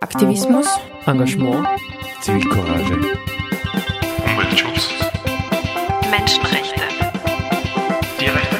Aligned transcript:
Aktivismus, 0.00 0.66
Engagement, 1.06 1.66
Zivilcourage, 2.20 2.92
Umweltschutz, 4.26 4.90
Menschenrechte, 6.10 6.82
Tierrechte, 8.18 8.56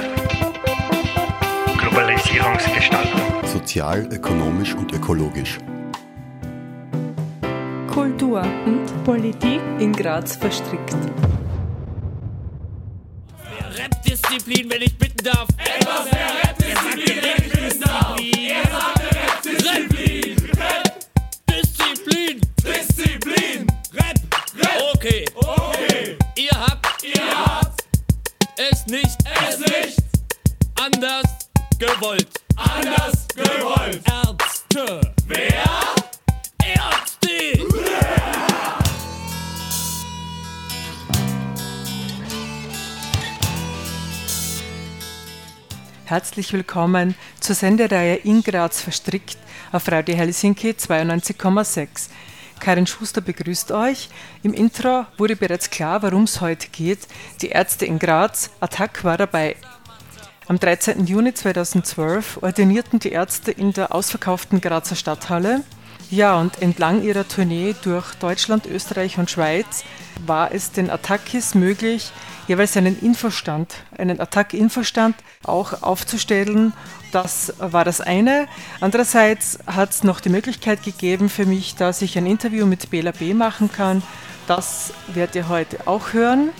Globalisierungsgestaltung, 1.76 3.20
sozial, 3.44 4.08
ökonomisch 4.10 4.74
und 4.74 4.90
ökologisch. 4.94 5.58
Kultur 7.92 8.42
und 8.64 9.04
Politik 9.04 9.60
in 9.78 9.92
Graz 9.92 10.36
verstrickt. 10.36 10.96
Rap-Disziplin, 13.76 14.70
wenn 14.70 14.80
ich 14.80 14.96
bitten 14.96 15.09
Herzlich 46.50 46.66
willkommen 46.66 47.14
zur 47.38 47.54
Sendereihe 47.54 48.16
In 48.16 48.42
Graz 48.42 48.80
verstrickt 48.80 49.38
auf 49.70 49.86
Radio 49.86 50.16
Helsinki 50.16 50.70
92,6. 50.70 52.08
Karin 52.58 52.88
Schuster 52.88 53.20
begrüßt 53.20 53.70
euch. 53.70 54.08
Im 54.42 54.52
Intro 54.52 55.06
wurde 55.16 55.36
bereits 55.36 55.70
klar, 55.70 56.02
worum 56.02 56.24
es 56.24 56.40
heute 56.40 56.66
geht. 56.70 57.06
Die 57.40 57.50
Ärzte 57.50 57.86
in 57.86 58.00
Graz, 58.00 58.50
Attack 58.58 59.04
war 59.04 59.16
dabei. 59.16 59.54
Am 60.48 60.58
13. 60.58 61.06
Juni 61.06 61.32
2012 61.34 62.38
ordinierten 62.42 62.98
die 62.98 63.12
Ärzte 63.12 63.52
in 63.52 63.72
der 63.72 63.94
ausverkauften 63.94 64.60
Grazer 64.60 64.96
Stadthalle. 64.96 65.62
Ja, 66.10 66.40
und 66.40 66.60
entlang 66.60 67.04
ihrer 67.04 67.26
Tournee 67.28 67.72
durch 67.84 68.14
Deutschland, 68.16 68.66
Österreich 68.66 69.18
und 69.18 69.30
Schweiz 69.30 69.84
war 70.26 70.52
es 70.52 70.72
den 70.72 70.90
Attackis 70.90 71.54
möglich, 71.54 72.10
jeweils 72.48 72.76
einen 72.76 72.98
Infostand, 73.00 73.76
einen 73.96 74.20
Attack-Infostand 74.20 75.14
auch 75.44 75.84
aufzustellen. 75.84 76.72
Das 77.12 77.54
war 77.58 77.84
das 77.84 78.00
eine. 78.00 78.48
Andererseits 78.80 79.60
hat 79.66 79.90
es 79.90 80.02
noch 80.02 80.18
die 80.18 80.30
Möglichkeit 80.30 80.82
gegeben 80.82 81.28
für 81.28 81.46
mich, 81.46 81.76
dass 81.76 82.02
ich 82.02 82.18
ein 82.18 82.26
Interview 82.26 82.66
mit 82.66 82.90
Bela 82.90 83.12
B. 83.12 83.32
machen 83.32 83.70
kann. 83.72 84.02
Das 84.48 84.92
werdet 85.14 85.36
ihr 85.36 85.48
heute 85.48 85.86
auch 85.86 86.12
hören. 86.12 86.50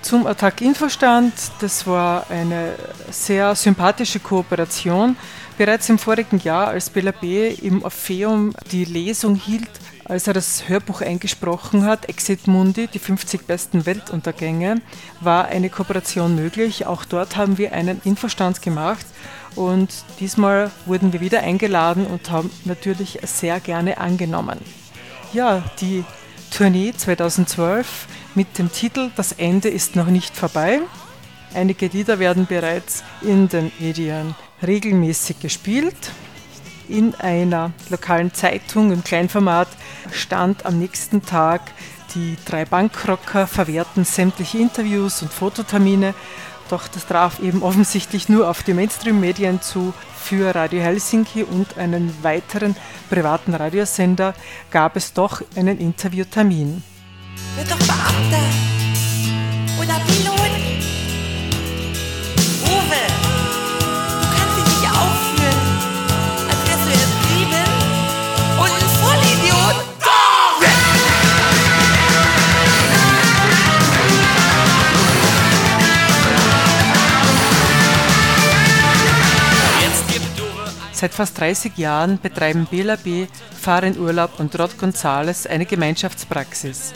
Zum 0.00 0.26
Attack-Infostand, 0.26 1.32
das 1.60 1.86
war 1.86 2.30
eine 2.30 2.74
sehr 3.10 3.54
sympathische 3.54 4.20
Kooperation. 4.20 5.16
Bereits 5.56 5.88
im 5.88 5.98
vorigen 5.98 6.40
Jahr, 6.40 6.68
als 6.68 6.90
Bela 6.90 7.12
B. 7.12 7.48
im 7.48 7.84
Orpheum 7.84 8.52
die 8.72 8.84
Lesung 8.84 9.36
hielt, 9.36 9.70
als 10.04 10.26
er 10.26 10.34
das 10.34 10.68
Hörbuch 10.68 11.00
eingesprochen 11.00 11.86
hat, 11.86 12.08
Exit 12.08 12.48
Mundi, 12.48 12.88
die 12.88 12.98
50 12.98 13.46
besten 13.46 13.86
Weltuntergänge, 13.86 14.82
war 15.20 15.46
eine 15.46 15.70
Kooperation 15.70 16.34
möglich. 16.34 16.86
Auch 16.86 17.04
dort 17.04 17.36
haben 17.36 17.56
wir 17.56 17.72
einen 17.72 18.00
Infostand 18.04 18.62
gemacht 18.62 19.06
und 19.54 19.90
diesmal 20.18 20.72
wurden 20.86 21.12
wir 21.12 21.20
wieder 21.20 21.40
eingeladen 21.40 22.06
und 22.06 22.32
haben 22.32 22.50
natürlich 22.64 23.20
sehr 23.22 23.60
gerne 23.60 23.98
angenommen. 23.98 24.58
Ja, 25.32 25.62
die 25.80 26.04
Tournee 26.50 26.92
2012 26.96 28.06
mit 28.34 28.58
dem 28.58 28.72
Titel 28.72 29.10
Das 29.14 29.30
Ende 29.30 29.68
ist 29.68 29.94
noch 29.94 30.06
nicht 30.06 30.36
vorbei. 30.36 30.80
Einige 31.54 31.86
Lieder 31.86 32.18
werden 32.18 32.46
bereits 32.46 33.04
in 33.22 33.48
den 33.48 33.70
Medien 33.78 34.34
regelmäßig 34.66 35.40
gespielt. 35.40 35.96
In 36.88 37.14
einer 37.14 37.72
lokalen 37.88 38.34
Zeitung 38.34 38.92
im 38.92 39.02
Kleinformat 39.02 39.68
stand 40.12 40.66
am 40.66 40.78
nächsten 40.78 41.24
Tag, 41.24 41.62
die 42.14 42.36
drei 42.44 42.64
Bankrocker 42.64 43.46
verwehrten 43.46 44.04
sämtliche 44.04 44.58
Interviews 44.58 45.22
und 45.22 45.32
Fototermine, 45.32 46.14
doch 46.68 46.88
das 46.88 47.06
traf 47.06 47.40
eben 47.40 47.62
offensichtlich 47.62 48.28
nur 48.28 48.48
auf 48.48 48.62
die 48.62 48.74
Mainstream-Medien 48.74 49.60
zu. 49.60 49.92
Für 50.16 50.54
Radio 50.54 50.80
Helsinki 50.80 51.42
und 51.42 51.76
einen 51.76 52.14
weiteren 52.22 52.74
privaten 53.10 53.54
Radiosender 53.54 54.34
gab 54.70 54.96
es 54.96 55.12
doch 55.12 55.42
einen 55.54 55.78
Interviewtermin. 55.78 56.82
Wird 57.56 57.70
doch 57.70 57.78
Beamter 57.78 58.44
oder 59.78 60.00
Pilot. 60.06 60.73
Seit 81.04 81.12
fast 81.12 81.38
30 81.38 81.76
Jahren 81.76 82.18
betreiben 82.18 82.66
Bela 82.70 82.96
B., 82.96 83.26
Farin 83.60 83.98
Urlaub 83.98 84.40
und 84.40 84.58
Rod 84.58 84.78
Gonzales 84.78 85.46
eine 85.46 85.66
Gemeinschaftspraxis. 85.66 86.94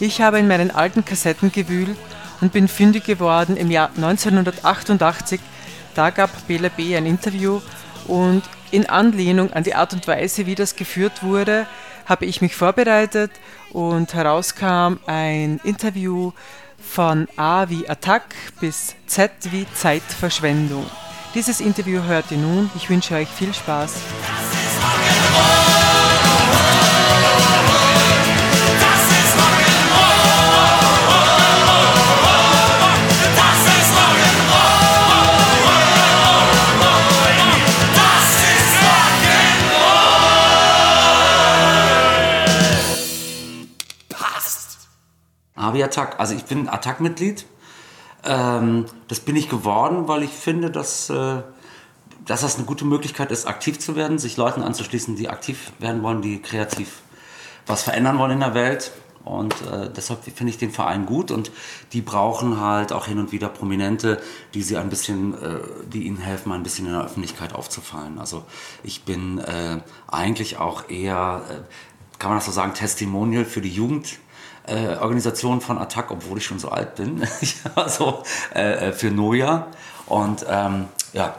Ich 0.00 0.20
habe 0.20 0.38
in 0.38 0.48
meinen 0.48 0.70
alten 0.70 1.02
Kassetten 1.02 1.50
gewühlt 1.50 1.96
und 2.42 2.52
bin 2.52 2.68
fündig 2.68 3.04
geworden 3.04 3.56
im 3.56 3.70
Jahr 3.70 3.88
1988. 3.96 5.40
Da 5.94 6.10
gab 6.10 6.46
Bela 6.46 6.68
B. 6.68 6.94
ein 6.94 7.06
Interview 7.06 7.62
und 8.06 8.42
in 8.70 8.86
Anlehnung 8.86 9.50
an 9.54 9.64
die 9.64 9.74
Art 9.74 9.94
und 9.94 10.06
Weise, 10.06 10.44
wie 10.44 10.54
das 10.54 10.76
geführt 10.76 11.22
wurde, 11.22 11.66
habe 12.04 12.26
ich 12.26 12.42
mich 12.42 12.54
vorbereitet 12.54 13.30
und 13.72 14.12
herauskam 14.12 14.98
ein 15.06 15.58
Interview 15.64 16.32
von 16.78 17.28
A 17.38 17.70
wie 17.70 17.88
Attack 17.88 18.24
bis 18.60 18.94
Z 19.06 19.30
wie 19.50 19.66
Zeitverschwendung. 19.72 20.84
Dieses 21.34 21.60
Interview 21.60 22.02
hört 22.02 22.30
ihr 22.30 22.38
nun. 22.38 22.70
Ich 22.74 22.88
wünsche 22.90 23.14
euch 23.14 23.28
viel 23.28 23.54
Spaß. 23.54 23.94
Avi 45.54 45.82
Attack. 45.82 46.18
Also 46.18 46.34
ich 46.34 46.44
bin 46.44 46.68
Attack-Mitglied. 46.68 47.44
Ähm, 48.24 48.86
das 49.08 49.20
bin 49.20 49.36
ich 49.36 49.48
geworden, 49.48 50.08
weil 50.08 50.22
ich 50.22 50.30
finde, 50.30 50.70
dass, 50.70 51.10
äh, 51.10 51.42
dass 52.26 52.40
das 52.42 52.56
eine 52.56 52.64
gute 52.64 52.84
Möglichkeit 52.84 53.30
ist, 53.30 53.46
aktiv 53.46 53.78
zu 53.78 53.96
werden, 53.96 54.18
sich 54.18 54.36
Leuten 54.36 54.62
anzuschließen, 54.62 55.16
die 55.16 55.28
aktiv 55.28 55.72
werden 55.78 56.02
wollen, 56.02 56.22
die 56.22 56.40
kreativ 56.40 57.02
was 57.66 57.82
verändern 57.82 58.18
wollen 58.18 58.32
in 58.32 58.40
der 58.40 58.54
Welt. 58.54 58.92
Und 59.24 59.54
äh, 59.70 59.90
deshalb 59.94 60.24
finde 60.24 60.50
ich 60.50 60.56
den 60.56 60.70
Verein 60.70 61.04
gut 61.04 61.30
und 61.30 61.50
die 61.92 62.00
brauchen 62.00 62.60
halt 62.60 62.92
auch 62.92 63.06
hin 63.06 63.18
und 63.18 63.30
wieder 63.30 63.50
Prominente, 63.50 64.22
die 64.54 64.62
sie 64.62 64.78
ein 64.78 64.88
bisschen, 64.88 65.34
äh, 65.34 65.58
die 65.92 66.04
ihnen 66.04 66.16
helfen, 66.16 66.50
ein 66.52 66.62
bisschen 66.62 66.86
in 66.86 66.92
der 66.92 67.04
Öffentlichkeit 67.04 67.54
aufzufallen. 67.54 68.18
Also 68.18 68.46
ich 68.82 69.04
bin 69.04 69.38
äh, 69.38 69.80
eigentlich 70.06 70.56
auch 70.56 70.88
eher, 70.88 71.42
äh, 71.50 72.18
kann 72.18 72.30
man 72.30 72.38
das 72.38 72.46
so 72.46 72.52
sagen, 72.52 72.72
Testimonial 72.72 73.44
für 73.44 73.60
die 73.60 73.68
Jugend 73.68 74.18
äh, 74.68 74.96
Organisation 75.00 75.60
von 75.60 75.78
Attac, 75.78 76.10
obwohl 76.10 76.38
ich 76.38 76.44
schon 76.44 76.58
so 76.58 76.70
alt 76.70 76.94
bin, 76.96 77.26
also 77.74 78.22
äh, 78.54 78.92
für 78.92 79.10
Noja. 79.10 79.66
Und 80.06 80.44
ähm, 80.48 80.86
ja, 81.12 81.34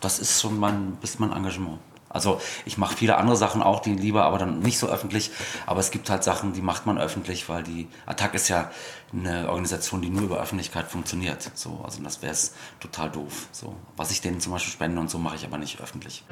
das 0.00 0.18
ist 0.18 0.40
schon 0.40 0.58
mein, 0.58 0.98
ist 1.02 1.20
mein 1.20 1.32
Engagement. 1.32 1.78
Also 2.12 2.40
ich 2.66 2.76
mache 2.76 2.94
viele 2.94 3.16
andere 3.16 3.36
Sachen 3.36 3.62
auch, 3.62 3.80
die 3.80 3.94
lieber, 3.94 4.24
aber 4.24 4.36
dann 4.36 4.58
nicht 4.58 4.78
so 4.78 4.86
öffentlich. 4.86 5.30
Aber 5.64 5.80
es 5.80 5.90
gibt 5.90 6.10
halt 6.10 6.22
Sachen, 6.22 6.52
die 6.52 6.60
macht 6.60 6.84
man 6.84 6.98
öffentlich, 6.98 7.48
weil 7.48 7.62
die 7.62 7.88
Attac 8.04 8.34
ist 8.34 8.48
ja 8.48 8.70
eine 9.12 9.48
Organisation, 9.48 10.02
die 10.02 10.10
nur 10.10 10.24
über 10.24 10.38
Öffentlichkeit 10.38 10.88
funktioniert. 10.88 11.50
So, 11.54 11.80
also 11.84 12.02
das 12.02 12.20
wäre 12.20 12.32
es 12.32 12.54
total 12.80 13.10
doof. 13.10 13.48
So, 13.52 13.74
was 13.96 14.10
ich 14.10 14.20
denen 14.20 14.40
zum 14.40 14.52
Beispiel 14.52 14.72
spende 14.72 15.00
und 15.00 15.10
so 15.10 15.18
mache 15.18 15.36
ich 15.36 15.46
aber 15.46 15.56
nicht 15.56 15.80
öffentlich. 15.80 16.22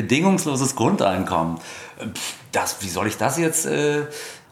Bedingungsloses 0.00 0.76
Grundeinkommen. 0.76 1.58
Das, 2.52 2.82
wie 2.82 2.88
soll 2.88 3.06
ich 3.06 3.16
das 3.16 3.36
jetzt 3.38 3.66
äh, 3.66 4.06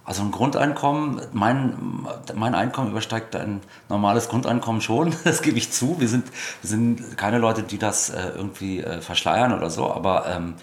Also 0.04 0.22
ein 0.22 0.30
Grundeinkommen, 0.30 1.20
mein, 1.32 2.06
mein 2.34 2.54
Einkommen 2.54 2.90
übersteigt 2.90 3.36
ein 3.36 3.60
normales 3.88 4.28
Grundeinkommen 4.28 4.80
schon, 4.80 5.14
das 5.24 5.42
gebe 5.42 5.58
ich 5.58 5.70
zu. 5.70 6.00
Wir 6.00 6.08
sind, 6.08 6.26
wir 6.62 6.68
sind 6.68 7.16
keine 7.16 7.38
Leute, 7.38 7.62
die 7.62 7.78
das 7.78 8.10
äh, 8.10 8.30
irgendwie 8.34 8.80
äh, 8.80 9.00
verschleiern 9.00 9.52
oder 9.52 9.70
so, 9.70 9.92
aber 9.92 10.26
ähm, 10.26 10.54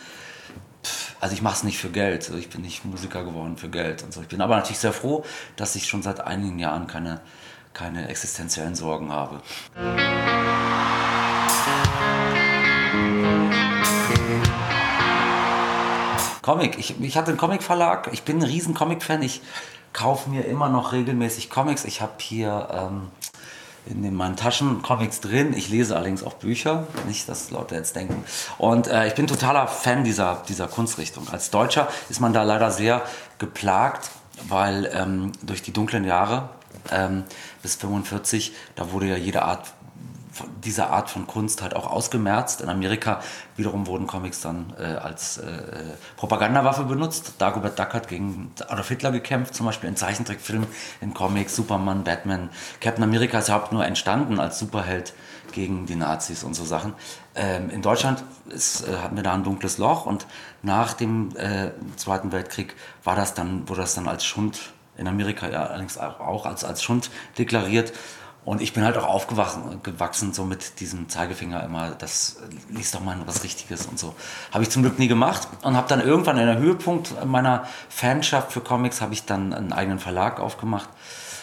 also 1.19 1.33
ich 1.33 1.41
mache 1.41 1.55
es 1.55 1.63
nicht 1.63 1.77
für 1.79 1.89
Geld. 1.89 2.25
Also 2.25 2.37
ich 2.37 2.49
bin 2.49 2.61
nicht 2.61 2.85
Musiker 2.85 3.23
geworden 3.23 3.57
für 3.57 3.69
Geld 3.69 4.03
und 4.03 4.13
so. 4.13 4.21
Ich 4.21 4.27
bin 4.27 4.41
aber 4.41 4.55
natürlich 4.55 4.79
sehr 4.79 4.93
froh, 4.93 5.23
dass 5.55 5.75
ich 5.75 5.87
schon 5.87 6.03
seit 6.03 6.21
einigen 6.21 6.59
Jahren 6.59 6.87
keine, 6.87 7.21
keine 7.73 8.07
existenziellen 8.07 8.75
Sorgen 8.75 9.11
habe. 9.11 9.41
Comic. 16.45 16.77
Ich, 16.77 17.01
ich 17.01 17.17
hatte 17.17 17.29
einen 17.29 17.39
Comic-Verlag. 17.39 18.09
Ich 18.11 18.21
bin 18.21 18.37
ein 18.37 18.43
riesen 18.43 18.75
Comic-Fan. 18.75 19.23
Ich 19.23 19.41
kaufe 19.93 20.29
mir 20.29 20.45
immer 20.45 20.69
noch 20.69 20.93
regelmäßig 20.93 21.49
Comics. 21.49 21.85
Ich 21.85 22.01
habe 22.01 22.13
hier 22.19 22.67
ähm, 22.71 23.07
in 23.87 24.03
den, 24.03 24.13
meinen 24.13 24.35
Taschen 24.35 24.83
Comics 24.83 25.21
drin. 25.21 25.53
Ich 25.57 25.69
lese 25.69 25.95
allerdings 25.95 26.23
auch 26.23 26.33
Bücher. 26.33 26.85
Nicht, 27.07 27.27
dass 27.27 27.49
Leute 27.49 27.73
jetzt 27.73 27.95
denken. 27.95 28.23
Und 28.59 28.85
äh, 28.85 29.07
ich 29.07 29.15
bin 29.15 29.25
totaler 29.25 29.67
Fan 29.67 30.03
dieser, 30.03 30.43
dieser 30.47 30.67
Kunstrichtung. 30.67 31.27
Als 31.29 31.49
Deutscher 31.49 31.87
ist 32.09 32.21
man 32.21 32.31
da 32.31 32.43
leider 32.43 32.69
sehr 32.69 33.01
geplagt, 33.39 34.11
weil 34.47 34.91
ähm, 34.93 35.31
durch 35.41 35.63
die 35.63 35.73
dunklen 35.73 36.03
Jahre 36.03 36.49
ähm, 36.91 37.23
bis 37.63 37.73
45, 37.73 38.53
da 38.75 38.91
wurde 38.91 39.07
ja 39.07 39.17
jede 39.17 39.41
Art 39.41 39.73
diese 40.63 40.87
Art 40.87 41.09
von 41.09 41.27
Kunst 41.27 41.61
halt 41.61 41.75
auch 41.75 41.89
ausgemerzt. 41.89 42.61
In 42.61 42.69
Amerika 42.69 43.21
wiederum 43.55 43.87
wurden 43.87 44.07
Comics 44.07 44.41
dann 44.41 44.73
äh, 44.79 44.83
als 44.83 45.37
äh, 45.37 45.63
Propagandawaffe 46.17 46.83
benutzt. 46.83 47.33
Dagobert 47.37 47.79
Duck 47.79 47.93
hat 47.93 48.07
gegen 48.07 48.51
Adolf 48.67 48.89
Hitler 48.89 49.11
gekämpft, 49.11 49.55
zum 49.55 49.65
Beispiel 49.65 49.89
in 49.89 49.95
Zeichentrickfilmen, 49.95 50.67
in 51.01 51.13
Comics, 51.13 51.55
Superman, 51.55 52.03
Batman. 52.03 52.49
Captain 52.81 53.03
America 53.03 53.39
ist 53.39 53.47
überhaupt 53.47 53.71
nur 53.71 53.85
entstanden 53.85 54.39
als 54.39 54.59
Superheld 54.59 55.13
gegen 55.51 55.85
die 55.85 55.95
Nazis 55.95 56.43
und 56.43 56.53
so 56.53 56.65
Sachen. 56.65 56.93
Ähm, 57.35 57.69
in 57.69 57.81
Deutschland 57.81 58.23
ist, 58.49 58.87
äh, 58.87 58.97
hatten 58.97 59.15
wir 59.15 59.23
da 59.23 59.33
ein 59.33 59.43
dunkles 59.43 59.77
Loch 59.77 60.05
und 60.05 60.25
nach 60.61 60.93
dem 60.93 61.35
äh, 61.37 61.71
Zweiten 61.95 62.31
Weltkrieg 62.31 62.75
war 63.03 63.15
das 63.15 63.33
dann, 63.33 63.67
wurde 63.69 63.81
das 63.81 63.95
dann 63.95 64.07
als 64.07 64.25
Schund 64.25 64.73
in 64.97 65.07
Amerika 65.07 65.49
ja 65.49 65.65
allerdings 65.65 65.97
auch 65.97 66.45
als, 66.45 66.63
als 66.63 66.83
Schund 66.83 67.09
deklariert. 67.37 67.93
Und 68.45 68.61
ich 68.61 68.73
bin 68.73 68.83
halt 68.83 68.95
auch 68.95 69.07
aufgewachsen, 69.07 69.81
gewachsen 69.81 70.31
so 70.31 70.45
mit 70.45 70.79
diesem 70.79 71.09
Zeigefinger 71.09 71.63
immer, 71.63 71.89
das 71.91 72.37
liest 72.69 72.93
doch 72.93 73.01
mal 73.01 73.17
was 73.25 73.43
Richtiges 73.43 73.87
und 73.87 73.97
so. 73.97 74.13
Habe 74.51 74.63
ich 74.63 74.69
zum 74.69 74.83
Glück 74.83 74.99
nie 74.99 75.07
gemacht 75.07 75.47
und 75.63 75.75
habe 75.75 75.89
dann 75.89 75.99
irgendwann 75.99 76.37
in 76.37 76.45
der 76.45 76.59
Höhepunkt 76.59 77.25
meiner 77.25 77.67
Fanschaft 77.89 78.51
für 78.51 78.61
Comics 78.61 79.01
habe 79.01 79.13
ich 79.13 79.25
dann 79.25 79.51
einen 79.51 79.73
eigenen 79.73 79.97
Verlag 79.97 80.39
aufgemacht 80.39 80.89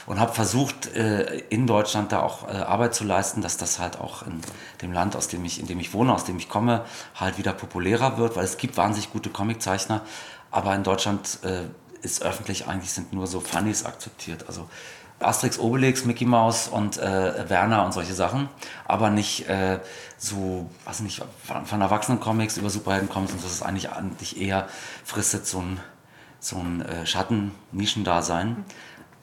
und 0.07 0.21
habe 0.21 0.33
versucht 0.33 0.95
äh, 0.95 1.39
in 1.49 1.67
Deutschland 1.67 2.13
da 2.13 2.21
auch 2.21 2.47
äh, 2.47 2.53
Arbeit 2.53 2.95
zu 2.95 3.03
leisten, 3.03 3.43
dass 3.43 3.57
das 3.57 3.81
halt 3.81 3.99
auch 3.99 4.25
in 4.25 4.41
dem 4.81 4.93
Land, 4.93 5.17
aus 5.17 5.27
dem 5.27 5.45
ich, 5.45 5.59
in 5.59 5.67
dem 5.67 5.81
ich 5.81 5.93
wohne, 5.93 6.15
aus 6.15 6.25
dem 6.25 6.39
ich 6.39 6.49
komme, 6.49 6.85
halt 7.17 7.37
wieder 7.37 7.53
populärer 7.53 8.17
wird, 8.17 8.37
weil 8.37 8.45
es 8.45 8.59
gibt 8.59 8.77
wahnsinnig 8.77 9.13
gute 9.13 9.31
Comiczeichner, 9.31 10.03
aber 10.53 10.73
in 10.77 10.85
Deutschland 10.85 11.41
äh, 11.43 11.63
ist 12.03 12.23
öffentlich 12.23 12.69
eigentlich 12.69 12.93
sind 12.93 13.13
nur 13.13 13.27
so 13.27 13.41
Funnies 13.41 13.85
akzeptiert. 13.85 14.45
Also 14.49 14.69
Asterix, 15.23 15.59
Obelix, 15.59 16.05
Mickey 16.05 16.25
Mouse 16.25 16.69
und 16.69 16.99
äh, 16.99 17.49
Werner 17.49 17.85
und 17.85 17.93
solche 17.93 18.15
Sachen, 18.15 18.49
aber 18.85 19.11
nicht 19.11 19.49
äh, 19.49 19.79
so, 20.19 20.71
weiß 20.85 21.01
nicht, 21.01 21.23
von, 21.45 21.67
von 21.67 21.81
Erwachsenen-Comics 21.81 22.57
über 22.57 22.71
Superhelden-Comics 22.71 23.33
und 23.33 23.45
das 23.45 23.53
ist 23.53 23.63
eigentlich, 23.63 23.91
eigentlich 23.91 24.41
eher 24.41 24.69
fristet 25.05 25.47
so 25.47 25.61
ein, 25.61 25.81
so 26.41 26.57
ein 26.57 26.83
äh, 26.83 27.07
Schatten-Nischendasein. 27.07 28.65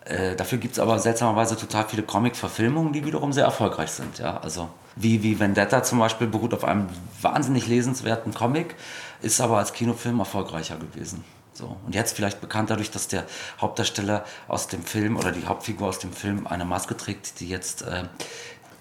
Äh, 0.06 0.36
dafür 0.36 0.58
gibt 0.58 0.74
es 0.74 0.80
aber 0.80 0.98
seltsamerweise 1.00 1.56
total 1.56 1.86
viele 1.88 2.04
Comic-Verfilmungen, 2.04 2.94
die 2.94 3.06
wiederum 3.06 3.32
sehr 3.32 3.46
erfolgreich 3.46 3.92
sind. 3.92 4.18
Ja? 4.20 4.38
Also 4.38 4.70
wie, 4.96 5.24
wie 5.24 5.40
Vendetta 5.40 5.84
zum 5.84 6.00
Beispiel 6.00 6.28
beruht 6.28 6.54
auf 6.54 6.64
einem 6.64 6.88
wahnsinnig 7.22 7.68
lesenswerten 7.68 8.34
Comic, 8.34 8.76
ist 9.22 9.40
aber 9.40 9.58
als 9.58 9.74
Kinofilm 9.74 10.20
erfolgreicher 10.20 10.78
gewesen. 10.78 11.24
So. 11.60 11.76
Und 11.86 11.94
jetzt 11.94 12.16
vielleicht 12.16 12.40
bekannt 12.40 12.70
dadurch, 12.70 12.90
dass 12.90 13.10
der 13.10 13.26
Hauptdarsteller 13.60 14.24
aus 14.48 14.70
dem 14.70 14.82
Film 14.82 15.18
oder 15.18 15.34
die 15.34 15.46
Hauptfigur 15.46 15.90
aus 15.90 16.00
dem 16.00 16.14
Film 16.14 16.48
eine 16.48 16.64
Maske 16.64 16.96
trägt, 16.96 17.42
die 17.42 17.50
jetzt 17.50 17.82
äh, 17.82 18.06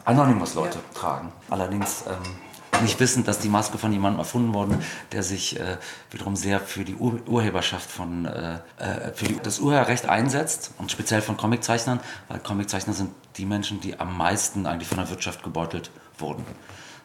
Anonymous-Leute 0.05 0.79
ja. 0.79 1.01
tragen. 1.01 1.33
Allerdings 1.51 2.05
ähm, 2.07 2.83
nicht 2.83 3.01
wissend, 3.01 3.27
dass 3.27 3.41
die 3.41 3.49
Maske 3.49 3.79
von 3.79 3.93
jemandem 3.93 4.21
erfunden 4.21 4.55
wurde, 4.55 4.79
der 5.11 5.25
sich 5.25 5.59
äh, 5.59 5.77
wiederum 6.13 6.37
sehr 6.37 6.61
für 6.61 6.85
die 6.85 6.95
Ur 6.95 7.19
Urheberschaft 7.27 7.91
von, 7.91 8.27
äh, 8.27 8.61
äh, 8.79 9.13
für 9.13 9.25
die, 9.25 9.41
das 9.43 9.59
Urheberrecht 9.59 10.09
einsetzt 10.09 10.71
und 10.79 10.93
speziell 10.93 11.21
von 11.21 11.37
Comiczeichnern, 11.37 11.99
weil 12.29 12.39
Comiczeichner 12.39 12.93
sind 12.93 13.11
die 13.39 13.45
Menschen, 13.45 13.81
die 13.81 13.99
am 13.99 14.17
meisten 14.17 14.67
eigentlich 14.67 14.87
von 14.87 14.99
der 14.99 15.11
Wirtschaft 15.11 15.43
gebeutelt 15.43 15.91
wurden. 16.17 16.45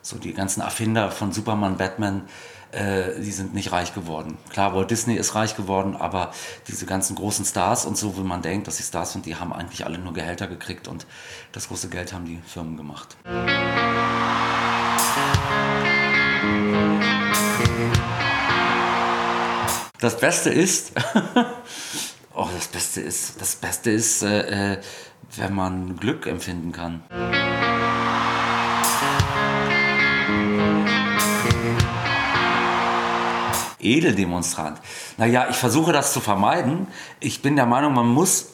So 0.03 0.19
die 0.19 0.33
ganzen 0.33 0.61
Erfinder 0.61 1.09
von 1.09 1.31
Superman, 1.31 1.77
Batman, 1.77 2.27
äh, 2.73 3.19
die 3.19 3.31
sind 3.31 3.53
nicht 3.53 3.71
reich 3.71 3.93
geworden. 3.93 4.37
Klar, 4.49 4.73
Walt 4.75 4.91
Disney 4.91 5.15
ist 5.15 5.35
reich 5.35 5.55
geworden, 5.55 5.95
aber 5.95 6.31
diese 6.67 6.85
ganzen 6.85 7.15
großen 7.15 7.45
Stars 7.45 7.85
und 7.85 7.97
so, 7.97 8.17
wie 8.17 8.21
man 8.21 8.41
denkt, 8.41 8.67
dass 8.67 8.77
sie 8.77 8.83
Stars 8.83 9.13
sind, 9.13 9.25
die 9.25 9.35
haben 9.35 9.53
eigentlich 9.53 9.85
alle 9.85 9.97
nur 9.97 10.13
Gehälter 10.13 10.47
gekriegt 10.47 10.87
und 10.87 11.05
das 11.51 11.67
große 11.67 11.89
Geld 11.89 12.13
haben 12.13 12.25
die 12.25 12.41
Firmen 12.45 12.77
gemacht. 12.77 13.15
Das 19.99 20.17
Beste 20.19 20.49
ist, 20.49 20.91
oh, 22.33 22.47
das 22.53 22.67
Beste 22.67 23.01
ist, 23.01 23.39
das 23.39 23.55
Beste 23.55 23.91
ist, 23.91 24.23
äh, 24.23 24.73
äh 24.73 24.81
wenn 25.37 25.55
man 25.55 25.97
Glück 25.97 26.27
empfinden 26.27 26.71
kann. 26.71 27.01
Edeldemonstrant. 33.83 34.79
Naja, 35.17 35.47
ich 35.49 35.55
versuche 35.55 35.91
das 35.91 36.13
zu 36.13 36.19
vermeiden. 36.19 36.87
Ich 37.19 37.41
bin 37.41 37.55
der 37.55 37.65
Meinung, 37.65 37.93
man 37.93 38.07
muss 38.07 38.47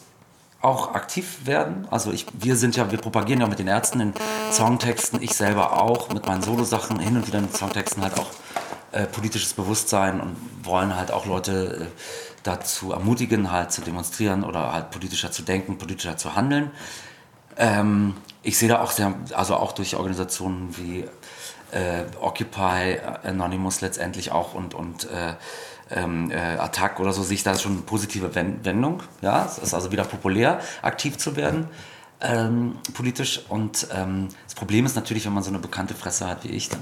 auch 0.62 0.94
aktiv 0.94 1.46
werden. 1.46 1.88
Also 1.90 2.12
ich, 2.12 2.26
wir 2.34 2.56
sind 2.56 2.76
ja, 2.76 2.92
wir 2.92 2.98
propagieren 2.98 3.42
ja 3.42 3.48
mit 3.48 3.60
den 3.60 3.68
Ärzten 3.68 4.02
in 4.02 4.14
Songtexten, 4.52 5.22
ich 5.22 5.34
selber 5.34 5.82
auch 5.82 6.10
mit 6.10 6.26
meinen 6.26 6.42
Solosachen 6.42 7.00
hin 7.00 7.16
und 7.16 7.28
wieder 7.28 7.40
in 7.40 7.52
Songtexten 7.54 8.04
halt 8.04 8.20
auch 8.20 8.28
äh, 8.92 9.06
politisches 9.06 9.54
Bewusstsein 9.54 10.20
und 10.20 10.36
wollen 10.64 10.96
halt 10.96 11.12
auch 11.12 11.26
Leute 11.26 11.88
äh, 11.96 12.02
dazu 12.44 12.92
ermutigen, 12.92 13.52
halt 13.52 13.72
zu 13.72 13.82
demonstrieren 13.82 14.44
oder 14.44 14.74
halt 14.74 14.92
politischer 14.92 15.32
zu 15.32 15.44
denken, 15.44 15.78
politischer 15.78 16.18
zu 16.18 16.36
handeln. 16.36 16.72
Ähm, 17.56 18.16
ich 18.42 18.58
sehe 18.58 18.70
da 18.70 18.82
auch 18.82 18.92
sehr, 18.92 19.14
also 19.34 19.56
auch 19.56 19.74
durch 19.74 19.96
Organisationen 19.96 20.76
wie 20.78 21.06
äh, 21.72 22.04
Occupy, 22.20 23.00
Anonymous 23.24 23.82
letztendlich 23.82 24.32
auch 24.32 24.54
und, 24.54 24.74
und 24.74 25.06
äh, 25.06 25.34
ähm, 25.92 26.32
äh, 26.32 26.36
Attack 26.36 27.00
oder 27.00 27.14
so, 27.14 27.24
sehe 27.24 27.36
ich 27.36 27.44
da 27.44 27.58
schon 27.58 27.74
eine 27.74 27.82
positive 27.82 28.36
Wendung. 28.36 29.02
Ja, 29.22 29.46
es 29.46 29.58
ist 29.58 29.74
also 29.74 29.92
wieder 29.92 30.04
populär, 30.04 30.60
aktiv 30.82 31.18
zu 31.18 31.36
werden. 31.36 31.68
Ähm, 32.22 32.76
politisch 32.96 33.42
und 33.48 33.88
ähm, 33.96 34.28
das 34.44 34.54
Problem 34.54 34.86
ist 34.86 34.98
natürlich, 34.98 35.26
wenn 35.26 35.34
man 35.34 35.42
so 35.42 35.52
eine 35.52 35.60
bekannte 35.60 35.94
Fresse 35.94 36.28
hat 36.28 36.44
wie 36.44 36.50
ich, 36.50 36.68
dann 36.68 36.82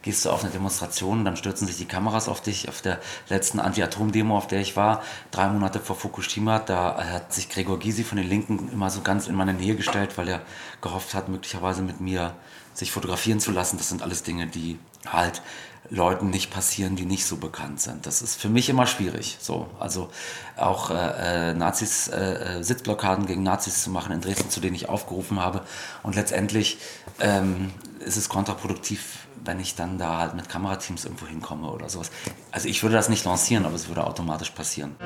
gehst 0.00 0.24
du 0.24 0.30
auf 0.30 0.42
eine 0.42 0.50
Demonstration, 0.50 1.22
dann 1.22 1.36
stürzen 1.36 1.66
sich 1.66 1.76
die 1.76 1.84
Kameras 1.84 2.30
auf 2.30 2.40
dich. 2.40 2.66
Auf 2.66 2.80
der 2.80 2.98
letzten 3.28 3.60
Anti-Atom-Demo, 3.60 4.38
auf 4.38 4.46
der 4.46 4.60
ich 4.60 4.76
war, 4.76 5.02
drei 5.30 5.48
Monate 5.48 5.80
vor 5.80 5.96
Fukushima, 5.96 6.60
da 6.60 6.96
hat 7.04 7.34
sich 7.34 7.50
Gregor 7.50 7.78
Gysi 7.78 8.04
von 8.04 8.16
den 8.16 8.26
Linken 8.26 8.70
immer 8.72 8.88
so 8.88 9.02
ganz 9.02 9.26
in 9.26 9.34
meine 9.34 9.52
Nähe 9.52 9.76
gestellt, 9.76 10.16
weil 10.16 10.28
er 10.28 10.40
gehofft 10.80 11.12
hat, 11.12 11.28
möglicherweise 11.28 11.82
mit 11.82 12.00
mir 12.00 12.32
sich 12.80 12.90
fotografieren 12.90 13.40
zu 13.40 13.52
lassen, 13.52 13.76
das 13.76 13.90
sind 13.90 14.02
alles 14.02 14.22
Dinge, 14.24 14.46
die 14.46 14.78
halt 15.06 15.42
Leuten 15.90 16.30
nicht 16.30 16.50
passieren, 16.50 16.96
die 16.96 17.04
nicht 17.04 17.26
so 17.26 17.36
bekannt 17.36 17.80
sind. 17.80 18.06
Das 18.06 18.22
ist 18.22 18.40
für 18.40 18.48
mich 18.48 18.68
immer 18.68 18.86
schwierig. 18.86 19.36
So, 19.40 19.68
also 19.78 20.08
auch 20.56 20.90
äh, 20.90 21.50
äh 21.50 21.54
Nazis, 21.54 22.08
äh, 22.08 22.58
äh, 22.58 22.62
Sitzblockaden 22.62 23.26
gegen 23.26 23.42
Nazis 23.42 23.82
zu 23.82 23.90
machen 23.90 24.12
in 24.12 24.20
Dresden, 24.20 24.50
zu 24.50 24.60
denen 24.60 24.74
ich 24.74 24.88
aufgerufen 24.88 25.40
habe. 25.40 25.62
Und 26.02 26.16
letztendlich 26.16 26.78
ähm, 27.18 27.72
ist 27.98 28.16
es 28.16 28.28
kontraproduktiv, 28.28 29.26
wenn 29.44 29.60
ich 29.60 29.74
dann 29.74 29.98
da 29.98 30.18
halt 30.18 30.34
mit 30.34 30.48
Kamerateams 30.48 31.04
irgendwo 31.04 31.26
hinkomme 31.26 31.70
oder 31.70 31.88
sowas. 31.88 32.10
Also 32.50 32.68
ich 32.68 32.82
würde 32.82 32.94
das 32.94 33.08
nicht 33.08 33.24
lancieren, 33.24 33.66
aber 33.66 33.74
es 33.74 33.88
würde 33.88 34.04
automatisch 34.04 34.50
passieren. 34.50 34.96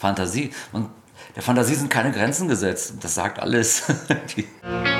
Fantasie. 0.00 0.50
Und 0.72 0.88
der 1.40 1.46
Fantasie 1.46 1.74
sind 1.74 1.88
keine 1.88 2.12
Grenzen 2.12 2.48
gesetzt. 2.48 2.96
Das 3.00 3.14
sagt 3.14 3.40
alles. 3.40 3.84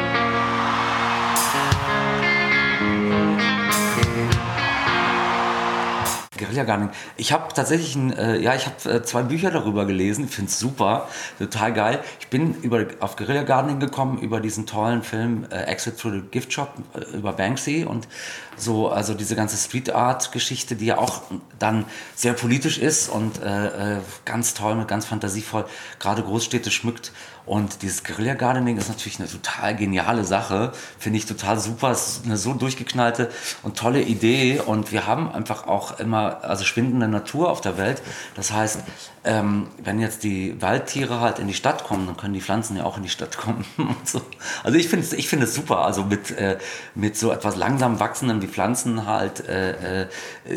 Guerilla 6.51 6.65
Gardening. 6.65 6.91
Ich 7.17 7.33
habe 7.33 7.53
tatsächlich 7.55 7.95
ein, 7.95 8.13
äh, 8.13 8.39
ja, 8.39 8.55
ich 8.55 8.67
habe 8.67 8.97
äh, 8.97 9.03
zwei 9.03 9.23
Bücher 9.23 9.51
darüber 9.51 9.87
gelesen. 9.87 10.25
Ich 10.25 10.35
finde 10.35 10.51
es 10.51 10.59
super, 10.59 11.09
total 11.39 11.73
geil. 11.73 12.01
Ich 12.19 12.29
bin 12.29 12.55
über, 12.63 12.87
auf 12.99 13.17
Guerilla 13.17 13.43
Gardening 13.43 13.79
gekommen 13.79 14.19
über 14.19 14.41
diesen 14.41 14.67
tollen 14.67 15.03
Film 15.03 15.47
äh, 15.51 15.63
Exit 15.65 15.99
through 15.99 16.13
the 16.13 16.23
Gift 16.31 16.53
Shop 16.53 16.75
äh, 16.95 17.17
über 17.17 17.33
Banksy 17.33 17.85
und 17.85 18.09
so, 18.57 18.91
also 18.91 19.15
diese 19.15 19.37
ganze 19.37 19.57
Street 19.57 19.91
Art 19.91 20.33
Geschichte, 20.33 20.77
die 20.77 20.87
ja 20.87 20.99
auch 20.99 21.23
dann 21.59 21.85
sehr 22.15 22.35
politisch 22.35 22.79
ist 22.79 23.09
und 23.09 23.43
äh, 23.43 23.97
äh, 23.97 24.01
ganz 24.25 24.55
toll, 24.55 24.75
mit 24.75 24.89
ganz 24.89 25.07
fantasievoll 25.07 25.65
gerade 25.99 26.23
Großstädte 26.23 26.71
schmückt. 26.71 27.13
Und 27.47 27.83
dieses 27.83 28.05
Guerilla 28.05 28.35
Gardening 28.35 28.77
ist 28.77 28.89
natürlich 28.89 29.19
eine 29.19 29.29
total 29.29 29.75
geniale 29.75 30.25
Sache, 30.25 30.73
finde 30.99 31.19
ich 31.19 31.27
total 31.27 31.59
super. 31.59 31.91
Es 31.91 32.19
ist 32.19 32.27
eine 32.27 32.37
so 32.37 32.53
durchgeknallte 32.53 33.31
und 33.63 33.77
tolle 33.77 34.03
Idee. 34.03 34.61
Und 34.61 34.93
wir 34.93 35.07
haben 35.07 35.33
einfach 35.33 35.67
auch 35.67 35.99
immer, 35.99 36.40
also 36.43 36.65
schwindende 36.65 37.09
Natur 37.09 37.51
auf 37.51 37.61
der 37.61 37.79
Welt. 37.79 38.03
Das 38.35 38.53
heißt, 38.53 38.81
ähm, 39.25 39.69
wenn 39.83 40.01
jetzt 40.01 40.25
die 40.25 40.61
Waldtiere 40.61 41.21
halt 41.21 41.39
in 41.39 41.47
die 41.47 41.55
Stadt 41.55 41.85
kommen, 41.85 42.07
dann 42.07 42.17
können 42.17 42.35
die 42.35 42.41
Pflanzen 42.41 42.77
ja 42.77 42.85
auch 42.85 42.97
in 42.97 43.03
die 43.03 43.09
Stadt 43.09 43.37
kommen. 43.37 43.65
So. 44.05 44.23
Also 44.65 44.79
ich 44.79 44.89
finde 44.89 45.05
es 45.05 45.13
ich 45.13 45.29
super, 45.53 45.85
also 45.85 46.05
mit, 46.05 46.31
äh, 46.33 46.59
mit 46.95 47.17
so 47.17 47.31
etwas 47.31 47.57
langsam 47.57 48.01
wachsenden 48.01 48.41
wie 48.43 48.47
Pflanzen 48.47 49.07
halt 49.07 49.47
äh, 49.49 50.03
äh, 50.03 50.09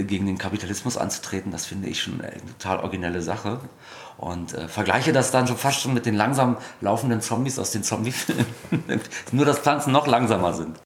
gegen 0.04 0.26
den 0.26 0.38
Kapitalismus 0.38 0.98
anzutreten, 0.98 1.52
das 1.52 1.66
finde 1.66 1.90
ich 1.90 2.02
schon 2.02 2.22
eine 2.22 2.34
total 2.58 2.80
originelle 2.80 3.22
Sache. 3.22 3.60
Und 4.18 4.54
äh, 4.54 4.68
vergleiche 4.68 5.12
das 5.12 5.32
dann 5.32 5.48
schon 5.48 5.58
fast 5.58 5.82
schon 5.82 5.94
mit 5.94 6.06
den 6.06 6.16
langsam 6.16 6.58
laufenden 6.82 7.22
Zombies 7.22 7.60
aus 7.60 7.72
den 7.72 7.84
Zombie-Filmen. 7.84 8.46
Nur, 9.32 9.46
dass 9.46 9.60
Pflanzen 9.60 9.92
noch 9.92 10.08
langsamer 10.08 10.54
sind. 10.54 10.80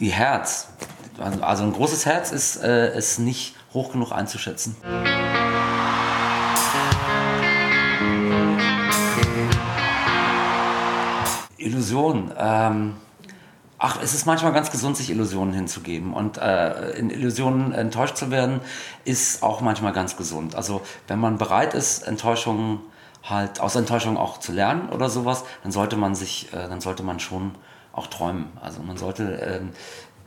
Ihr 0.00 0.12
Herz. 0.12 0.68
Also, 1.18 1.42
also 1.42 1.62
ein 1.64 1.74
großes 1.74 2.06
Herz 2.06 2.32
ist, 2.32 2.56
äh, 2.62 2.96
ist 2.96 3.18
nicht 3.18 3.54
hoch 3.74 3.92
genug 3.92 4.12
einzuschätzen. 4.12 4.74
Illusion. 11.58 12.32
Ähm, 12.38 12.96
ach, 13.76 13.98
es 14.02 14.14
ist 14.14 14.24
manchmal 14.24 14.54
ganz 14.54 14.70
gesund, 14.70 14.96
sich 14.96 15.10
Illusionen 15.10 15.52
hinzugeben. 15.52 16.14
Und 16.14 16.38
äh, 16.38 16.92
in 16.92 17.10
Illusionen 17.10 17.72
enttäuscht 17.72 18.16
zu 18.16 18.30
werden, 18.30 18.60
ist 19.04 19.42
auch 19.42 19.60
manchmal 19.60 19.92
ganz 19.92 20.16
gesund. 20.16 20.54
Also 20.54 20.80
wenn 21.08 21.18
man 21.18 21.36
bereit 21.36 21.74
ist, 21.74 22.04
Enttäuschungen 22.04 22.80
halt 23.22 23.60
aus 23.60 23.76
Enttäuschungen 23.76 24.16
auch 24.16 24.40
zu 24.40 24.52
lernen 24.52 24.88
oder 24.88 25.10
sowas, 25.10 25.44
dann 25.62 25.72
sollte 25.72 25.96
man 25.96 26.14
sich, 26.14 26.50
äh, 26.54 26.68
dann 26.70 26.80
sollte 26.80 27.02
man 27.02 27.20
schon 27.20 27.54
auch 27.92 28.06
träumen. 28.06 28.46
Also 28.60 28.82
man 28.82 28.96
sollte, 28.96 29.22
ähm, 29.22 29.70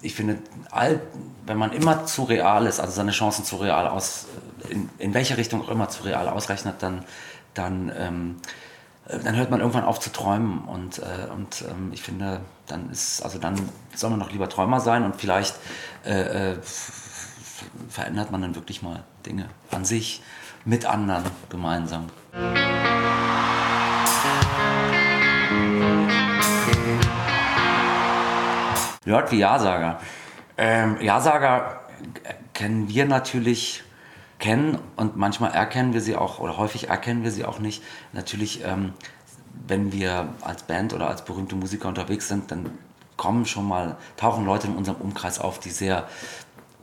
ich 0.01 0.15
finde, 0.15 0.39
all, 0.72 1.00
wenn 1.46 1.58
man 1.58 1.72
immer 1.72 2.05
zu 2.05 2.24
real 2.24 2.65
ist, 2.65 2.79
also 2.79 2.91
seine 2.91 3.12
Chancen 3.12 3.46
zu 3.46 3.58
real 3.58 3.88
aus, 3.88 4.25
in, 4.70 4.89
in 4.98 5.13
welche 5.13 5.38
Richtung 5.38 5.62
auch 5.62 5.70
immer 5.70 5.89
zu 5.89 6.03
real 6.03 6.27
ausrechnet, 6.29 6.75
dann, 6.79 7.05
dann 7.53 7.91
ähm, 7.98 8.36
äh, 9.08 9.20
dann 9.20 9.36
hört 9.36 9.50
man 9.50 9.60
irgendwann 9.60 9.84
auf 9.84 10.00
zu 10.00 10.12
träumen 10.12 10.60
und, 10.60 11.00
äh, 11.00 11.32
und 11.34 11.63
ähm, 11.70 11.91
ich 11.93 12.01
finde, 12.01 12.41
dann 12.67 12.89
ist, 12.89 13.22
also 13.22 13.38
dann 13.39 13.55
soll 13.96 14.10
man 14.10 14.20
doch 14.20 14.32
lieber 14.32 14.50
Träumer 14.50 14.79
sein 14.79 15.03
und 15.03 15.15
vielleicht 15.15 15.55
äh, 16.05 16.51
äh, 16.51 16.58
verändert 17.89 18.32
man 18.32 18.41
dann 18.41 18.55
wirklich 18.55 18.82
mal 18.82 19.03
Dinge 19.25 19.50
an 19.72 19.86
sich, 19.86 20.22
mit 20.65 20.86
anderen 20.86 21.25
gemeinsam. 21.50 22.08
Lord 29.05 29.31
wie 29.31 29.39
Ja-Sager. 29.39 30.00
Ähm, 30.57 30.98
Ja-Sager 31.01 31.81
kennen 32.53 32.88
wir 32.89 33.05
natürlich 33.05 33.83
kennen 34.39 34.77
und 34.98 35.15
manchmal 35.15 35.51
erkennen 35.51 35.93
wir 35.93 36.01
sie 36.01 36.15
auch 36.15 36.39
oder 36.39 36.57
häufig 36.57 36.89
erkennen 36.89 37.24
wir 37.24 37.31
sie 37.31 37.45
auch 37.45 37.60
nicht. 37.60 37.81
Natürlich, 38.12 38.63
ähm, 38.65 38.93
wenn 39.67 39.91
wir 39.93 40.29
als 40.41 40.63
Band 40.63 40.93
oder 40.93 41.07
als 41.07 41.24
berühmte 41.24 41.55
Musiker 41.55 41.88
unterwegs 41.88 42.27
sind, 42.27 42.51
dann 42.51 42.77
kommen 43.15 43.45
schon 43.45 43.67
mal, 43.67 43.95
tauchen 44.17 44.45
Leute 44.45 44.67
in 44.67 44.75
unserem 44.75 45.00
Umkreis 45.00 45.39
auf, 45.39 45.60
die 45.60 45.69
sehr 45.69 46.07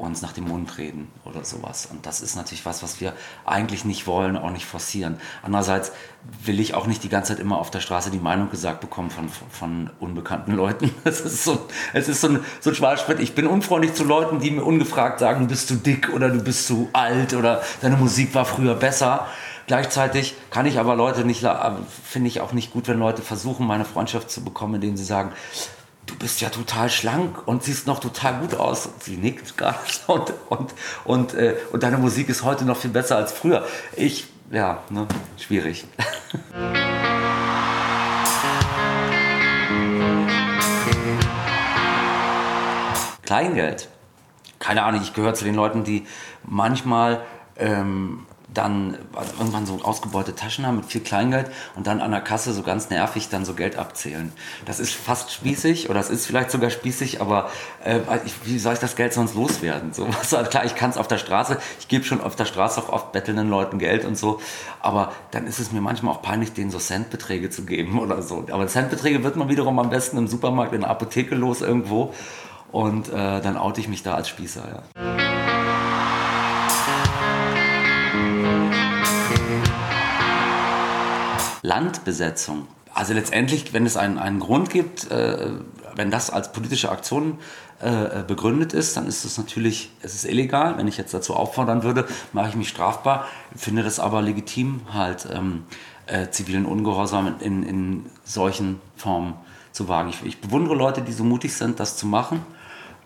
uns 0.00 0.22
nach 0.22 0.32
dem 0.32 0.48
Mund 0.48 0.78
reden 0.78 1.08
oder 1.24 1.44
sowas. 1.44 1.86
Und 1.86 2.06
das 2.06 2.20
ist 2.20 2.36
natürlich 2.36 2.66
was, 2.66 2.82
was 2.82 3.00
wir 3.00 3.12
eigentlich 3.44 3.84
nicht 3.84 4.06
wollen, 4.06 4.36
auch 4.36 4.50
nicht 4.50 4.66
forcieren. 4.66 5.20
Andererseits 5.42 5.92
will 6.44 6.60
ich 6.60 6.74
auch 6.74 6.86
nicht 6.86 7.02
die 7.04 7.08
ganze 7.08 7.34
Zeit 7.34 7.40
immer 7.40 7.58
auf 7.58 7.70
der 7.70 7.80
Straße 7.80 8.10
die 8.10 8.18
Meinung 8.18 8.50
gesagt 8.50 8.80
bekommen 8.80 9.10
von, 9.10 9.28
von 9.28 9.90
unbekannten 10.00 10.52
Leuten. 10.52 10.94
Es 11.04 11.20
ist 11.20 11.44
so, 11.44 11.66
es 11.92 12.08
ist 12.08 12.20
so 12.20 12.28
ein, 12.28 12.40
so 12.60 12.70
ein 12.70 12.76
Schmalsprit. 12.76 13.20
Ich 13.20 13.34
bin 13.34 13.46
unfreundlich 13.46 13.94
zu 13.94 14.04
Leuten, 14.04 14.38
die 14.38 14.50
mir 14.50 14.64
ungefragt 14.64 15.18
sagen, 15.18 15.48
bist 15.48 15.70
du 15.70 15.74
dick 15.74 16.10
oder 16.12 16.28
du 16.28 16.42
bist 16.42 16.66
zu 16.66 16.88
alt 16.92 17.34
oder 17.34 17.62
deine 17.80 17.96
Musik 17.96 18.34
war 18.34 18.44
früher 18.44 18.74
besser. 18.74 19.26
Gleichzeitig 19.66 20.34
kann 20.50 20.66
ich 20.66 20.78
aber 20.78 20.96
Leute 20.96 21.24
nicht, 21.24 21.46
finde 22.04 22.28
ich 22.28 22.40
auch 22.40 22.52
nicht 22.52 22.72
gut, 22.72 22.88
wenn 22.88 22.98
Leute 22.98 23.22
versuchen, 23.22 23.66
meine 23.66 23.84
Freundschaft 23.84 24.30
zu 24.30 24.42
bekommen, 24.42 24.74
indem 24.74 24.96
sie 24.96 25.04
sagen, 25.04 25.32
du 26.10 26.16
bist 26.16 26.40
ja 26.40 26.48
total 26.48 26.90
schlank 26.90 27.46
und 27.46 27.62
siehst 27.62 27.86
noch 27.86 28.00
total 28.00 28.40
gut 28.40 28.54
aus. 28.54 28.88
Sie 29.00 29.16
nickt 29.16 29.56
gar 29.56 29.80
nicht 29.82 30.08
und, 30.08 30.32
und, 30.48 30.74
und, 31.04 31.34
äh, 31.34 31.56
und 31.72 31.84
deine 31.84 31.98
Musik 31.98 32.28
ist 32.28 32.42
heute 32.42 32.64
noch 32.64 32.76
viel 32.76 32.90
besser 32.90 33.16
als 33.16 33.32
früher. 33.32 33.64
Ich, 33.96 34.26
ja, 34.50 34.82
ne, 34.90 35.06
schwierig. 35.38 35.86
Kleingeld. 43.22 43.88
Keine 44.58 44.82
Ahnung, 44.82 45.02
ich 45.02 45.14
gehöre 45.14 45.34
zu 45.34 45.44
den 45.44 45.54
Leuten, 45.54 45.84
die 45.84 46.04
manchmal 46.42 47.22
ähm, 47.56 48.26
dann 48.54 48.98
also 49.14 49.32
irgendwann 49.38 49.66
so 49.66 49.80
ausgebeute 49.82 50.34
Taschen 50.34 50.66
haben 50.66 50.76
mit 50.76 50.86
viel 50.86 51.00
Kleingeld 51.00 51.50
und 51.76 51.86
dann 51.86 52.00
an 52.00 52.10
der 52.10 52.20
Kasse 52.20 52.52
so 52.52 52.62
ganz 52.62 52.90
nervig 52.90 53.28
dann 53.28 53.44
so 53.44 53.54
Geld 53.54 53.76
abzählen. 53.76 54.32
Das 54.66 54.80
ist 54.80 54.92
fast 54.92 55.32
spießig 55.32 55.88
oder 55.90 56.00
es 56.00 56.10
ist 56.10 56.26
vielleicht 56.26 56.50
sogar 56.50 56.70
spießig, 56.70 57.20
aber 57.20 57.50
äh, 57.84 58.00
wie 58.44 58.58
soll 58.58 58.74
ich 58.74 58.80
das 58.80 58.96
Geld 58.96 59.12
sonst 59.12 59.34
loswerden? 59.34 59.92
So, 59.92 60.08
was, 60.30 60.30
klar, 60.50 60.64
ich 60.64 60.74
kann 60.74 60.90
es 60.90 60.96
auf 60.96 61.08
der 61.08 61.18
Straße, 61.18 61.58
ich 61.78 61.88
gebe 61.88 62.04
schon 62.04 62.20
auf 62.20 62.36
der 62.36 62.44
Straße 62.44 62.80
auch 62.80 62.88
oft 62.88 63.12
bettelnden 63.12 63.48
Leuten 63.48 63.78
Geld 63.78 64.04
und 64.04 64.18
so, 64.18 64.40
aber 64.80 65.12
dann 65.30 65.46
ist 65.46 65.58
es 65.58 65.72
mir 65.72 65.80
manchmal 65.80 66.14
auch 66.14 66.22
peinlich, 66.22 66.52
denen 66.52 66.70
so 66.70 66.78
Centbeträge 66.78 67.50
zu 67.50 67.64
geben 67.64 67.98
oder 68.00 68.22
so. 68.22 68.46
Aber 68.50 68.66
Centbeträge 68.66 69.22
wird 69.22 69.36
man 69.36 69.48
wiederum 69.48 69.78
am 69.78 69.90
besten 69.90 70.18
im 70.18 70.26
Supermarkt, 70.26 70.72
in 70.72 70.80
der 70.80 70.90
Apotheke 70.90 71.34
los 71.34 71.60
irgendwo 71.60 72.14
und 72.72 73.08
äh, 73.08 73.40
dann 73.40 73.56
oute 73.56 73.80
ich 73.80 73.88
mich 73.88 74.02
da 74.02 74.14
als 74.14 74.28
Spießer. 74.28 74.82
Ja. 74.96 75.49
Landbesetzung. 81.62 82.66
Also 82.92 83.14
letztendlich, 83.14 83.72
wenn 83.72 83.86
es 83.86 83.96
einen, 83.96 84.18
einen 84.18 84.40
Grund 84.40 84.70
gibt, 84.70 85.10
äh, 85.10 85.50
wenn 85.94 86.10
das 86.10 86.30
als 86.30 86.52
politische 86.52 86.90
Aktion 86.90 87.38
äh, 87.80 88.22
begründet 88.26 88.72
ist, 88.72 88.96
dann 88.96 89.06
ist 89.06 89.24
es 89.24 89.38
natürlich, 89.38 89.90
es 90.02 90.14
ist 90.14 90.24
illegal. 90.24 90.76
Wenn 90.76 90.88
ich 90.88 90.96
jetzt 90.96 91.14
dazu 91.14 91.34
auffordern 91.34 91.82
würde, 91.82 92.06
mache 92.32 92.48
ich 92.48 92.56
mich 92.56 92.68
strafbar. 92.68 93.26
Finde 93.54 93.82
das 93.82 94.00
aber 94.00 94.22
legitim, 94.22 94.82
halt 94.92 95.28
ähm, 95.32 95.64
äh, 96.06 96.28
zivilen 96.30 96.66
Ungehorsam 96.66 97.36
in, 97.40 97.62
in 97.62 98.06
solchen 98.24 98.80
Formen 98.96 99.34
zu 99.72 99.88
wagen. 99.88 100.10
Ich, 100.10 100.24
ich 100.24 100.40
bewundere 100.40 100.74
Leute, 100.74 101.02
die 101.02 101.12
so 101.12 101.24
mutig 101.24 101.54
sind, 101.54 101.80
das 101.80 101.96
zu 101.96 102.06
machen 102.06 102.44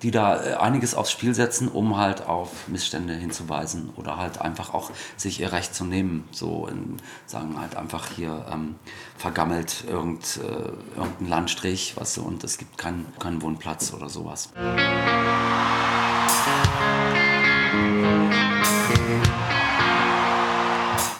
die 0.04 0.10
da 0.10 0.44
äh, 0.44 0.54
einiges 0.56 0.94
aufs 0.94 1.10
Spiel 1.10 1.34
setzen, 1.34 1.66
um 1.66 1.96
halt 1.96 2.26
auf 2.26 2.68
Missstände 2.68 3.14
hinzuweisen 3.14 3.88
oder 3.96 4.18
halt 4.18 4.38
einfach 4.38 4.74
auch 4.74 4.90
sich 5.16 5.40
ihr 5.40 5.50
Recht 5.50 5.74
zu 5.74 5.86
nehmen. 5.86 6.28
So 6.30 6.68
in, 6.70 6.98
sagen 7.24 7.58
halt 7.58 7.74
einfach 7.76 8.10
hier 8.10 8.44
ähm, 8.52 8.74
vergammelt 9.16 9.84
irgend, 9.88 10.40
äh, 10.42 10.98
irgendein 10.98 11.28
Landstrich, 11.28 11.96
weißt 11.96 12.18
du, 12.18 12.22
und 12.22 12.44
es 12.44 12.58
gibt 12.58 12.76
keinen 12.76 13.06
kein 13.18 13.40
Wohnplatz 13.40 13.94
oder 13.94 14.10
sowas. 14.10 14.50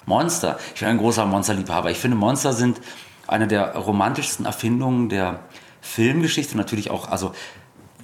Monster. 0.05 0.59
Ich 0.75 0.81
bin 0.81 0.91
ein 0.91 0.99
großer 0.99 1.25
Monsterliebhaber. 1.25 1.91
Ich 1.91 1.99
finde, 1.99 2.19
Monster 2.19 2.53
sind 2.53 2.83
eine 3.27 3.49
der 3.49 3.77
romantischsten 3.77 4.45
Erfindungen 4.45 5.09
der 5.09 5.41
Filmgeschichte. 5.81 6.59
Natürlich 6.59 6.91
auch, 6.91 7.09
also 7.09 7.33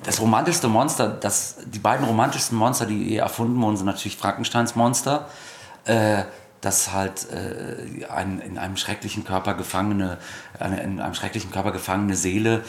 das 0.03 0.21
romantischste 0.21 0.69
Monster, 0.69 1.09
das, 1.09 1.57
die 1.65 1.79
beiden 1.79 2.07
romantischsten 2.07 2.57
Monster, 2.57 2.87
die 2.87 3.17
erfunden 3.17 3.61
wurden, 3.61 3.77
sind 3.77 3.87
natürlich 3.87 4.17
Frankensteins 4.17 4.75
Monster. 4.75 5.29
Äh, 5.85 6.25
das 6.61 6.93
halt 6.93 7.27
äh, 7.31 8.05
ein, 8.07 8.41
in 8.41 8.59
einem 8.59 8.77
schrecklichen 8.77 9.25
Körper 9.25 9.55
gefangene, 9.55 10.19
eine 10.59 10.83
in 10.83 11.01
einem 11.01 11.15
schrecklichen 11.15 11.51
Körper 11.51 11.73
gefangene 11.73 12.17
Seele, 12.17 12.63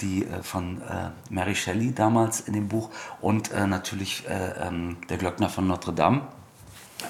die 0.00 0.26
äh, 0.26 0.42
von 0.42 0.82
äh, 0.82 1.10
Mary 1.30 1.54
Shelley 1.54 1.94
damals 1.94 2.40
in 2.40 2.52
dem 2.52 2.68
Buch 2.68 2.90
und 3.20 3.50
äh, 3.52 3.66
natürlich 3.66 4.28
äh, 4.28 4.66
ähm, 4.66 4.98
der 5.08 5.16
Glöckner 5.16 5.48
von 5.48 5.66
Notre 5.66 5.94
Dame. 5.94 6.22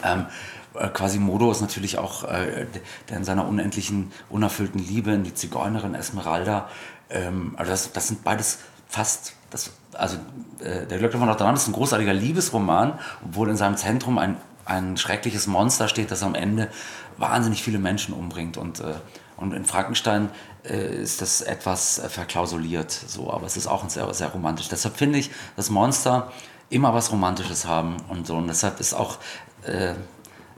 Ähm, 0.04 0.26
äh, 0.74 0.88
Quasimodo 0.88 1.50
ist 1.50 1.60
natürlich 1.60 1.98
auch, 1.98 2.22
der 2.22 3.16
in 3.16 3.24
seiner 3.24 3.48
unendlichen, 3.48 4.12
unerfüllten 4.30 4.78
Liebe 4.78 5.10
in 5.12 5.24
die 5.24 5.34
Zigeunerin 5.34 5.94
Esmeralda 5.94 6.68
Ähm, 7.10 7.54
also 7.56 7.70
das, 7.70 7.92
das 7.92 8.08
sind 8.08 8.22
beides 8.22 8.58
fast, 8.86 9.32
das, 9.50 9.70
also 9.92 10.16
äh, 10.60 10.86
der 10.86 10.98
Glöckner 10.98 11.18
von 11.18 11.28
Notre 11.28 11.44
Dame 11.44 11.56
ist 11.56 11.66
ein 11.68 11.72
großartiger 11.72 12.12
Liebesroman, 12.12 12.98
obwohl 13.24 13.48
in 13.48 13.56
seinem 13.56 13.76
Zentrum 13.76 14.18
ein, 14.18 14.36
ein 14.64 14.96
schreckliches 14.96 15.46
Monster 15.46 15.88
steht, 15.88 16.10
das 16.10 16.22
am 16.22 16.34
Ende 16.34 16.68
wahnsinnig 17.16 17.62
viele 17.62 17.78
Menschen 17.78 18.14
umbringt. 18.14 18.56
Und, 18.56 18.80
äh, 18.80 18.94
und 19.36 19.52
in 19.52 19.64
Frankenstein 19.64 20.30
äh, 20.64 21.02
ist 21.02 21.22
das 21.22 21.40
etwas 21.40 21.98
äh, 21.98 22.08
verklausuliert, 22.08 22.90
so, 22.90 23.32
aber 23.32 23.46
es 23.46 23.56
ist 23.56 23.66
auch 23.66 23.88
sehr, 23.88 24.12
sehr 24.14 24.28
romantisch. 24.28 24.68
Deshalb 24.68 24.96
finde 24.96 25.18
ich, 25.18 25.30
dass 25.56 25.70
Monster 25.70 26.30
immer 26.70 26.92
was 26.92 27.10
Romantisches 27.10 27.66
haben 27.66 27.96
und 28.08 28.26
so. 28.26 28.36
Und 28.36 28.48
deshalb 28.48 28.78
ist 28.80 28.92
auch 28.94 29.18
äh, 29.62 29.94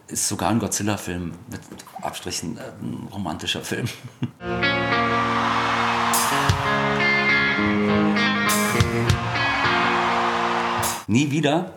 ist 0.09 0.27
sogar 0.29 0.51
ein 0.51 0.59
Godzilla-Film 0.59 1.33
mit 1.51 1.61
Abstrichen 2.03 2.59
äh, 2.59 2.63
ein 2.83 3.09
romantischer 3.13 3.61
Film. 3.61 3.89
nie 11.11 11.31
wieder. 11.31 11.73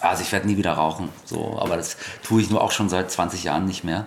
Also 0.00 0.22
ich 0.22 0.30
werde 0.30 0.46
nie 0.46 0.56
wieder 0.56 0.72
rauchen, 0.72 1.08
so, 1.24 1.58
aber 1.58 1.76
das 1.76 1.96
tue 2.22 2.42
ich 2.42 2.50
nur 2.50 2.62
auch 2.62 2.70
schon 2.70 2.88
seit 2.88 3.10
20 3.10 3.44
Jahren 3.44 3.64
nicht 3.64 3.82
mehr. 3.82 4.06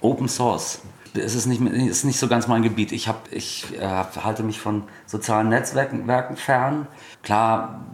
Open 0.00 0.28
Source. 0.28 0.80
Es 1.14 1.34
ist 1.34 1.46
nicht, 1.46 1.60
ist 1.60 2.04
nicht 2.04 2.18
so 2.18 2.28
ganz 2.28 2.46
mein 2.48 2.62
Gebiet. 2.62 2.92
Ich, 2.92 3.08
hab, 3.08 3.32
ich 3.32 3.66
äh, 3.78 3.86
halte 3.86 4.42
mich 4.42 4.60
von 4.60 4.84
sozialen 5.06 5.48
Netzwerken 5.48 6.06
Werken 6.06 6.36
fern. 6.36 6.86
Klar 7.22 7.84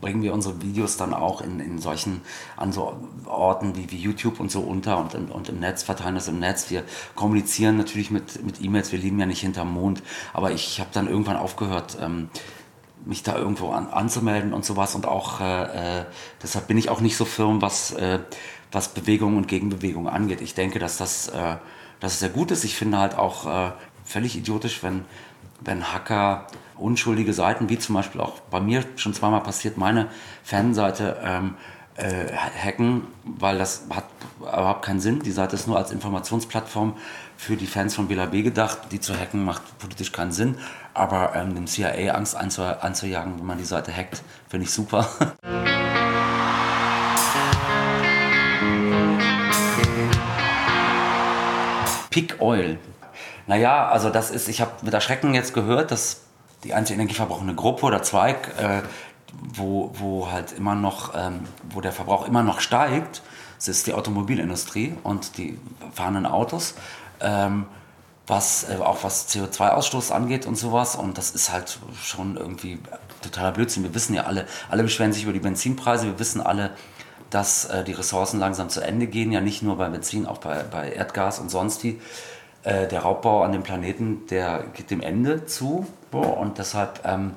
bringen 0.00 0.22
wir 0.22 0.32
unsere 0.32 0.60
Videos 0.62 0.96
dann 0.96 1.14
auch 1.14 1.40
in, 1.40 1.60
in 1.60 1.78
solchen 1.78 2.22
an 2.56 2.72
so 2.72 2.96
Orten 3.26 3.76
wie, 3.76 3.90
wie 3.90 3.96
YouTube 3.96 4.40
und 4.40 4.50
so 4.50 4.60
unter 4.60 4.98
und, 4.98 5.14
und, 5.14 5.30
und 5.30 5.48
im 5.48 5.60
Netz, 5.60 5.82
verteilen 5.82 6.14
das 6.14 6.28
im 6.28 6.38
Netz. 6.38 6.70
Wir 6.70 6.82
kommunizieren 7.14 7.76
natürlich 7.76 8.10
mit, 8.10 8.44
mit 8.44 8.62
E-Mails, 8.62 8.92
wir 8.92 8.98
leben 8.98 9.18
ja 9.18 9.26
nicht 9.26 9.40
hinterm 9.40 9.72
Mond. 9.72 10.02
Aber 10.32 10.50
ich 10.50 10.80
habe 10.80 10.90
dann 10.92 11.08
irgendwann 11.08 11.36
aufgehört, 11.36 11.98
ähm, 12.00 12.28
mich 13.04 13.22
da 13.22 13.36
irgendwo 13.36 13.70
an, 13.70 13.88
anzumelden 13.88 14.52
und 14.52 14.64
sowas. 14.64 14.94
Und 14.94 15.06
auch 15.06 15.40
äh, 15.40 16.00
äh, 16.00 16.04
deshalb 16.42 16.66
bin 16.68 16.78
ich 16.78 16.88
auch 16.88 17.00
nicht 17.00 17.16
so 17.16 17.24
firm, 17.24 17.62
was, 17.62 17.92
äh, 17.92 18.20
was 18.70 18.88
Bewegung 18.88 19.36
und 19.36 19.48
Gegenbewegung 19.48 20.08
angeht. 20.08 20.40
Ich 20.40 20.54
denke, 20.54 20.78
dass 20.78 20.98
das, 20.98 21.28
äh, 21.28 21.56
dass 22.02 22.14
es 22.14 22.18
sehr 22.18 22.28
gut 22.28 22.50
ist. 22.50 22.64
Ich 22.64 22.74
finde 22.76 22.98
halt 22.98 23.14
auch 23.14 23.46
äh, 23.46 23.72
völlig 24.04 24.36
idiotisch, 24.36 24.82
wenn, 24.82 25.04
wenn 25.60 25.92
Hacker 25.92 26.48
unschuldige 26.76 27.32
Seiten, 27.32 27.68
wie 27.68 27.78
zum 27.78 27.94
Beispiel 27.94 28.20
auch 28.20 28.40
bei 28.50 28.60
mir 28.60 28.84
schon 28.96 29.14
zweimal 29.14 29.40
passiert, 29.42 29.78
meine 29.78 30.08
Fanseite 30.42 31.16
ähm, 31.22 31.54
äh, 31.94 32.26
hacken, 32.34 33.02
weil 33.22 33.56
das 33.56 33.84
hat 33.90 34.04
überhaupt 34.40 34.84
keinen 34.84 35.00
Sinn. 35.00 35.20
Die 35.20 35.30
Seite 35.30 35.54
ist 35.54 35.68
nur 35.68 35.78
als 35.78 35.92
Informationsplattform 35.92 36.96
für 37.36 37.56
die 37.56 37.68
Fans 37.68 37.94
von 37.94 38.08
BLAB 38.08 38.42
gedacht. 38.42 38.78
Die 38.90 38.98
zu 38.98 39.16
hacken 39.16 39.44
macht 39.44 39.62
politisch 39.78 40.10
keinen 40.10 40.32
Sinn, 40.32 40.56
aber 40.94 41.36
ähm, 41.36 41.54
dem 41.54 41.68
CIA 41.68 42.14
Angst 42.14 42.34
anzu 42.34 42.62
anzujagen, 42.62 43.38
wenn 43.38 43.46
man 43.46 43.58
die 43.58 43.64
Seite 43.64 43.96
hackt, 43.96 44.22
finde 44.48 44.64
ich 44.64 44.72
super. 44.72 45.06
Peak 52.12 52.36
Oil. 52.40 52.78
Naja, 53.48 53.88
also 53.88 54.10
das 54.10 54.30
ist, 54.30 54.48
ich 54.48 54.60
habe 54.60 54.70
mit 54.82 54.94
Erschrecken 54.94 55.34
jetzt 55.34 55.52
gehört, 55.52 55.90
dass 55.90 56.20
die 56.62 56.74
einzige 56.74 57.00
energieverbrauchende 57.00 57.54
Gruppe 57.54 57.86
oder 57.86 58.02
Zweig, 58.02 58.52
äh, 58.58 58.82
wo, 59.32 59.90
wo 59.94 60.30
halt 60.30 60.52
immer 60.52 60.76
noch, 60.76 61.12
ähm, 61.16 61.40
wo 61.70 61.80
der 61.80 61.92
Verbrauch 61.92 62.28
immer 62.28 62.44
noch 62.44 62.60
steigt, 62.60 63.22
das 63.56 63.68
ist 63.68 63.86
die 63.86 63.94
Automobilindustrie 63.94 64.94
und 65.02 65.38
die 65.38 65.58
fahrenden 65.92 66.26
Autos. 66.26 66.74
Ähm, 67.20 67.66
was 68.26 68.68
äh, 68.68 68.76
auch 68.76 69.02
was 69.02 69.28
CO2-Ausstoß 69.28 70.12
angeht 70.12 70.46
und 70.46 70.56
sowas. 70.56 70.96
Und 70.96 71.18
das 71.18 71.30
ist 71.30 71.52
halt 71.52 71.78
schon 72.02 72.36
irgendwie 72.36 72.78
totaler 73.22 73.52
Blödsinn. 73.52 73.82
Wir 73.82 73.94
wissen 73.94 74.14
ja 74.14 74.24
alle, 74.24 74.46
alle 74.70 74.82
beschweren 74.82 75.12
sich 75.12 75.24
über 75.24 75.32
die 75.32 75.40
Benzinpreise. 75.40 76.06
Wir 76.06 76.18
wissen 76.18 76.40
alle, 76.40 76.70
dass 77.32 77.64
äh, 77.64 77.82
die 77.82 77.92
Ressourcen 77.92 78.38
langsam 78.38 78.68
zu 78.68 78.80
Ende 78.80 79.06
gehen. 79.06 79.32
Ja, 79.32 79.40
nicht 79.40 79.62
nur 79.62 79.76
bei 79.76 79.88
Benzin, 79.88 80.26
auch 80.26 80.38
bei, 80.38 80.62
bei 80.62 80.92
Erdgas 80.92 81.38
und 81.38 81.50
sonst 81.50 81.82
die. 81.82 82.00
Äh, 82.62 82.86
der 82.86 83.00
Raubbau 83.00 83.42
an 83.42 83.52
dem 83.52 83.62
Planeten, 83.62 84.26
der 84.28 84.64
geht 84.74 84.90
dem 84.90 85.00
Ende 85.00 85.46
zu. 85.46 85.86
Und 86.12 86.58
deshalb 86.58 87.00
ähm, 87.04 87.34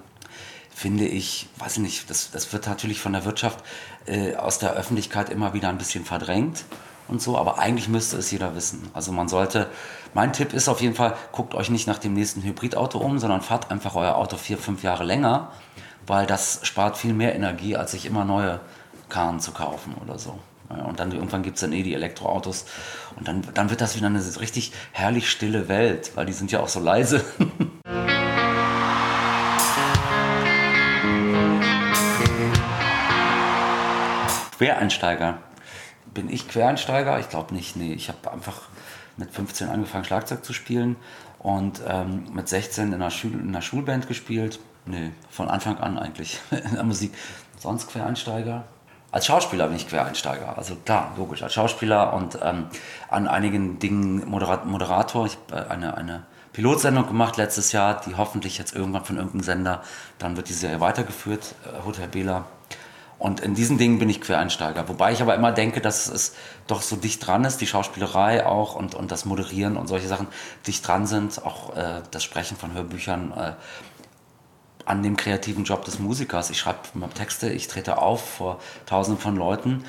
finde 0.74 1.06
ich, 1.06 1.48
weiß 1.58 1.78
ich 1.78 1.84
nicht, 1.84 2.10
das, 2.10 2.30
das 2.32 2.52
wird 2.52 2.68
natürlich 2.68 3.00
von 3.00 3.14
der 3.14 3.26
Wirtschaft 3.26 3.64
äh, 4.06 4.36
aus 4.36 4.60
der 4.60 4.74
Öffentlichkeit 4.74 5.30
immer 5.30 5.54
wieder 5.54 5.70
ein 5.70 5.78
bisschen 5.78 6.04
verdrängt 6.04 6.66
und 7.08 7.22
so, 7.22 7.38
aber 7.38 7.60
eigentlich 7.60 7.88
müsste 7.88 8.18
es 8.18 8.30
jeder 8.32 8.56
wissen. 8.56 8.90
Also 8.94 9.12
man 9.12 9.30
sollte, 9.30 9.68
mein 10.14 10.34
Tipp 10.34 10.54
ist 10.54 10.68
auf 10.68 10.82
jeden 10.82 10.96
Fall, 10.96 11.16
guckt 11.32 11.56
euch 11.56 11.70
nicht 11.70 11.88
nach 11.88 12.00
dem 12.00 12.14
nächsten 12.14 12.42
Hybridauto 12.42 12.98
um, 12.98 13.20
sondern 13.20 13.42
fahrt 13.42 13.72
einfach 13.72 13.96
euer 13.96 14.16
Auto 14.16 14.38
vier, 14.38 14.58
fünf 14.58 14.84
Jahre 14.84 15.06
länger, 15.06 15.52
weil 16.08 16.26
das 16.26 16.60
spart 16.64 16.98
viel 16.98 17.14
mehr 17.14 17.36
Energie, 17.36 17.76
als 17.76 17.92
sich 17.92 18.06
immer 18.06 18.26
neue 18.26 18.60
Karren 19.10 19.40
zu 19.40 19.52
kaufen 19.52 19.96
oder 20.04 20.18
so. 20.18 20.40
Und 20.70 21.00
dann 21.00 21.12
irgendwann 21.12 21.44
gibt 21.44 21.58
es 21.58 21.62
dann 21.62 21.74
eh 21.74 21.84
die 21.84 21.94
Elektroautos 21.94 22.66
und 23.16 23.28
dann, 23.28 23.44
dann 23.54 23.70
wird 23.70 23.82
das 23.82 23.96
wieder 23.96 24.08
eine 24.08 24.20
richtig 24.40 24.72
herrlich 24.94 25.30
stille 25.30 25.68
Welt, 25.68 26.12
weil 26.16 26.26
die 26.26 26.34
sind 26.34 26.52
ja 26.52 26.60
auch 26.60 26.68
so 26.68 26.80
leise. 26.80 27.24
Quereinsteiger. 34.58 35.40
Bin 36.14 36.30
ich 36.30 36.48
Quereinsteiger? 36.48 37.20
Ich 37.20 37.30
glaube 37.30 37.54
nicht. 37.54 37.76
Nee, 37.76 37.94
ich 37.94 38.08
habe 38.08 38.32
einfach 38.32 38.62
mit 39.18 39.32
15 39.32 39.70
angefangen, 39.70 40.06
Schlagzeug 40.06 40.46
zu 40.46 40.54
spielen 40.54 40.96
und 41.40 41.82
ähm, 41.88 42.26
mit 42.34 42.48
16 42.48 42.88
in 42.88 42.94
einer, 42.94 43.12
Schul 43.12 43.34
in 43.34 43.50
einer 43.50 43.62
Schulband 43.62 44.08
gespielt. 44.08 44.60
Nee, 44.86 45.12
von 45.30 45.50
Anfang 45.50 45.78
an 45.78 46.00
eigentlich 46.00 46.40
in 46.52 46.74
der 46.74 46.84
Musik. 46.84 47.14
Sonst 47.58 47.88
Quereinsteiger. 47.88 48.64
Als 49.16 49.28
Schauspieler 49.28 49.68
bin 49.68 49.78
ich 49.78 49.88
Quereinsteiger. 49.88 50.58
Also 50.58 50.76
klar, 50.76 51.14
logisch, 51.16 51.42
als 51.42 51.54
Schauspieler 51.54 52.12
und 52.12 52.38
ähm, 52.44 52.66
an 53.08 53.30
einigen 53.30 53.80
Dingen 53.80 54.30
Moderat 54.30 54.66
Moderator. 54.66 55.26
Ich 55.26 55.38
habe 55.54 55.68
äh, 55.68 55.72
eine, 55.72 55.96
eine 55.96 56.24
Pilotsendung 56.52 57.08
gemacht 57.08 57.38
letztes 57.38 57.72
Jahr, 57.72 58.02
die 58.06 58.16
hoffentlich 58.16 58.58
jetzt 58.58 58.76
irgendwann 58.76 59.06
von 59.06 59.16
irgendeinem 59.16 59.44
Sender, 59.44 59.84
dann 60.20 60.36
wird 60.36 60.50
die 60.50 60.54
Serie 60.54 60.82
weitergeführt, 60.82 61.56
äh, 61.64 61.86
Hotel 61.86 62.10
Bela 62.10 62.44
und 63.18 63.40
in 63.40 63.56
diesen 63.56 63.78
Dingen 63.78 64.00
bin 64.00 64.10
ich 64.10 64.20
Quereinsteiger. 64.20 64.88
Wobei 64.90 65.14
ich 65.14 65.22
aber 65.22 65.36
immer 65.36 65.52
denke, 65.52 65.80
dass 65.80 66.08
es 66.08 66.36
doch 66.68 66.82
so 66.82 66.98
dicht 66.98 67.26
dran 67.26 67.46
ist, 67.46 67.62
die 67.62 67.68
Schauspielerei 67.68 68.46
auch 68.46 68.76
und, 68.76 68.94
und 68.94 69.12
das 69.12 69.24
Moderieren 69.26 69.78
und 69.78 69.88
solche 69.88 70.08
Sachen 70.08 70.28
dicht 70.68 70.86
dran 70.86 71.08
sind, 71.08 71.44
auch 71.46 71.76
äh, 71.78 72.02
das 72.12 72.24
Sprechen 72.24 72.58
von 72.58 72.74
Hörbüchern 72.74 73.32
äh, 73.32 73.52
an 74.86 75.04
dem 75.04 75.18
kreativen 75.18 75.64
Job 75.64 75.84
des 75.86 76.00
Musikers. 76.00 76.50
Ich 76.50 76.60
schreibe 76.60 76.80
Texte, 77.14 77.50
ich 77.50 77.68
trete 77.68 77.98
auf 77.98 78.38
vor 78.38 78.60
tausenden 78.86 79.22
von 79.22 79.36
Leuten, 79.36 79.84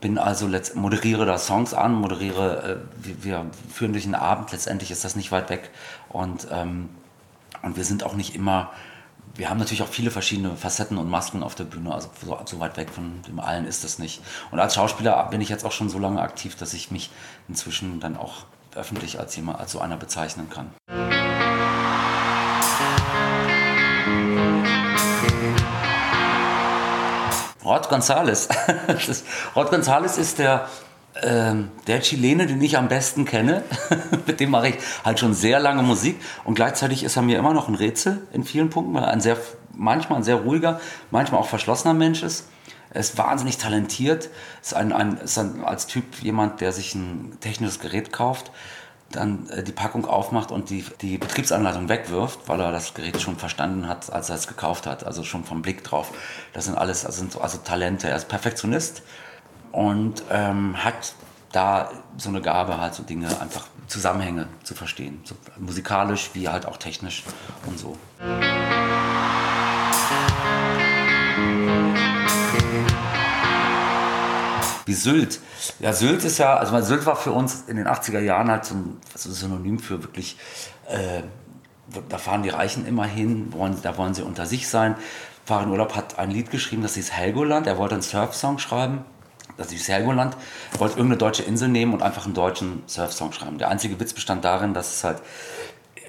bin 0.00 0.18
also 0.18 0.48
moderiere 0.74 1.26
da 1.26 1.38
Songs 1.38 1.74
an, 1.74 1.94
moderiere, 1.94 2.80
äh, 3.02 3.24
wir, 3.24 3.46
führen 3.72 3.92
durch 3.92 4.04
einen 4.04 4.14
Abend, 4.14 4.52
letztendlich 4.52 4.90
ist 4.90 5.04
das 5.04 5.16
nicht 5.16 5.32
weit 5.32 5.50
weg 5.50 5.70
und, 6.08 6.46
ähm, 6.50 6.90
und 7.62 7.76
wir 7.76 7.84
sind 7.84 8.04
auch 8.04 8.14
nicht 8.14 8.34
immer 8.34 8.70
wir 9.36 9.50
haben 9.50 9.58
natürlich 9.58 9.82
auch 9.82 9.88
viele 9.88 10.10
verschiedene 10.10 10.56
Facetten 10.56 10.96
und 10.96 11.10
Masken 11.10 11.42
auf 11.42 11.54
der 11.54 11.64
Bühne, 11.64 11.92
also 11.92 12.08
so, 12.24 12.38
so, 12.44 12.60
weit 12.60 12.76
weg 12.76 12.90
von 12.90 13.20
dem 13.28 13.38
allen 13.38 13.66
ist 13.66 13.84
das 13.84 13.98
nicht. 13.98 14.22
Und 14.50 14.58
als 14.58 14.74
Schauspieler 14.74 15.28
bin 15.30 15.40
ich 15.40 15.48
jetzt 15.48 15.64
auch 15.64 15.72
schon 15.72 15.90
so 15.90 15.98
lange 15.98 16.20
aktiv, 16.20 16.56
dass 16.56 16.72
ich 16.72 16.90
mich 16.90 17.10
inzwischen 17.48 18.00
dann 18.00 18.16
auch 18.16 18.46
öffentlich 18.74 19.18
als 19.18 19.36
jemand, 19.36 19.60
als 19.60 19.72
so 19.72 19.80
einer 19.80 19.96
bezeichnen 19.96 20.48
kann. 20.48 20.70
Rod 27.66 27.88
Gonzales. 27.88 28.48
Rod 29.56 29.70
Gonzales 29.70 30.18
ist 30.18 30.38
der 30.38 30.68
ähm, 31.22 31.70
der 31.86 32.00
Chilene, 32.00 32.46
den 32.46 32.60
ich 32.60 32.76
am 32.76 32.88
besten 32.88 33.24
kenne, 33.24 33.64
mit 34.26 34.38
dem 34.38 34.50
mache 34.50 34.68
ich 34.68 34.74
halt 35.04 35.18
schon 35.18 35.34
sehr 35.34 35.58
lange 35.60 35.82
Musik 35.82 36.20
und 36.44 36.54
gleichzeitig 36.54 37.04
ist 37.04 37.16
er 37.16 37.22
mir 37.22 37.38
immer 37.38 37.54
noch 37.54 37.68
ein 37.68 37.74
Rätsel 37.74 38.26
in 38.32 38.44
vielen 38.44 38.70
Punkten, 38.70 38.94
weil 38.94 39.04
er 39.04 39.10
ein 39.10 39.20
sehr, 39.20 39.38
manchmal 39.72 40.18
ein 40.18 40.24
sehr 40.24 40.36
ruhiger, 40.36 40.80
manchmal 41.10 41.40
auch 41.40 41.48
verschlossener 41.48 41.94
Mensch 41.94 42.22
ist. 42.22 42.48
Er 42.90 43.00
ist 43.00 43.18
wahnsinnig 43.18 43.58
talentiert, 43.58 44.30
ist, 44.62 44.74
ein, 44.74 44.92
ein, 44.92 45.16
ist 45.18 45.38
ein, 45.38 45.64
als 45.64 45.86
Typ 45.86 46.04
jemand, 46.22 46.60
der 46.60 46.72
sich 46.72 46.94
ein 46.94 47.36
technisches 47.40 47.80
Gerät 47.80 48.12
kauft, 48.12 48.50
dann 49.10 49.48
äh, 49.50 49.62
die 49.62 49.72
Packung 49.72 50.06
aufmacht 50.06 50.50
und 50.50 50.70
die, 50.70 50.84
die 51.00 51.18
Betriebsanleitung 51.18 51.88
wegwirft, 51.88 52.40
weil 52.48 52.60
er 52.60 52.72
das 52.72 52.94
Gerät 52.94 53.20
schon 53.20 53.36
verstanden 53.36 53.88
hat, 53.88 54.12
als 54.12 54.30
er 54.30 54.36
es 54.36 54.46
gekauft 54.46 54.86
hat, 54.86 55.04
also 55.04 55.22
schon 55.22 55.44
vom 55.44 55.62
Blick 55.62 55.84
drauf. 55.84 56.12
Das 56.52 56.64
sind 56.64 56.76
alles 56.76 57.04
also, 57.04 57.18
sind 57.18 57.40
also 57.40 57.58
Talente. 57.58 58.08
Er 58.08 58.16
ist 58.16 58.28
Perfektionist 58.28 59.02
und 59.72 60.22
ähm, 60.30 60.82
hat 60.82 61.14
da 61.52 61.90
so 62.16 62.28
eine 62.28 62.42
Gabe, 62.42 62.78
halt 62.78 62.94
so 62.94 63.02
Dinge 63.02 63.28
einfach 63.40 63.66
Zusammenhänge 63.86 64.48
zu 64.64 64.74
verstehen, 64.74 65.20
so 65.24 65.36
musikalisch 65.58 66.30
wie 66.34 66.48
halt 66.48 66.66
auch 66.66 66.76
technisch 66.76 67.22
und 67.66 67.78
so. 67.78 67.96
Wie 74.86 74.94
Sylt. 74.94 75.40
Ja, 75.80 75.92
Sylt 75.92 76.24
ist 76.24 76.38
ja, 76.38 76.56
also 76.56 76.80
Sylt 76.80 77.04
war 77.06 77.16
für 77.16 77.32
uns 77.32 77.64
in 77.66 77.76
den 77.76 77.86
80er 77.86 78.20
Jahren 78.20 78.50
halt 78.50 78.64
so 78.64 78.76
ein, 78.76 78.96
so 79.14 79.30
Synonym 79.30 79.80
für 79.80 80.02
wirklich, 80.02 80.38
äh, 80.88 81.22
da 82.08 82.18
fahren 82.18 82.44
die 82.44 82.48
Reichen 82.48 82.86
immer 82.86 83.04
hin, 83.04 83.52
wollen, 83.52 83.76
da 83.82 83.98
wollen 83.98 84.14
sie 84.14 84.22
unter 84.22 84.46
sich 84.46 84.68
sein. 84.68 84.94
Farin 85.44 85.70
Urlaub 85.70 85.94
hat 85.96 86.18
ein 86.18 86.30
Lied 86.30 86.50
geschrieben, 86.50 86.82
das 86.82 86.94
hieß 86.94 87.12
Helgoland. 87.12 87.66
Er 87.66 87.78
wollte 87.78 87.94
einen 87.94 88.02
Surf-Song 88.02 88.58
schreiben. 88.58 89.04
Das 89.56 89.70
hieß 89.70 89.88
Helgoland. 89.88 90.36
Wollte 90.78 90.96
irgendeine 90.96 91.18
deutsche 91.18 91.42
Insel 91.42 91.68
nehmen 91.68 91.92
und 91.92 92.02
einfach 92.02 92.24
einen 92.24 92.34
deutschen 92.34 92.82
Surf-Song 92.86 93.32
schreiben. 93.32 93.58
Der 93.58 93.68
einzige 93.68 93.98
Witz 93.98 94.12
bestand 94.12 94.44
darin, 94.44 94.72
dass 94.72 94.94
es 94.94 95.04
halt 95.04 95.20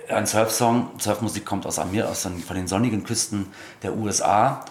ein 0.10 0.26
Surf-Song, 0.26 0.92
Surfmusik 1.00 1.46
kommt 1.46 1.66
aus, 1.66 1.80
Amir, 1.80 2.10
aus 2.10 2.24
den, 2.24 2.40
von 2.40 2.56
den 2.56 2.68
sonnigen 2.68 3.04
Küsten 3.04 3.48
der 3.84 3.96
USA, 3.96 4.63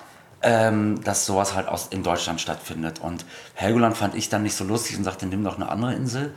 ähm, 0.42 1.02
dass 1.02 1.26
sowas 1.26 1.54
halt 1.54 1.68
aus, 1.68 1.88
in 1.88 2.02
Deutschland 2.02 2.40
stattfindet. 2.40 3.00
Und 3.00 3.24
Helgoland 3.54 3.96
fand 3.96 4.14
ich 4.14 4.28
dann 4.28 4.42
nicht 4.42 4.54
so 4.54 4.64
lustig 4.64 4.96
und 4.96 5.04
sagte, 5.04 5.26
nimm 5.26 5.44
doch 5.44 5.56
eine 5.56 5.68
andere 5.68 5.94
Insel, 5.94 6.34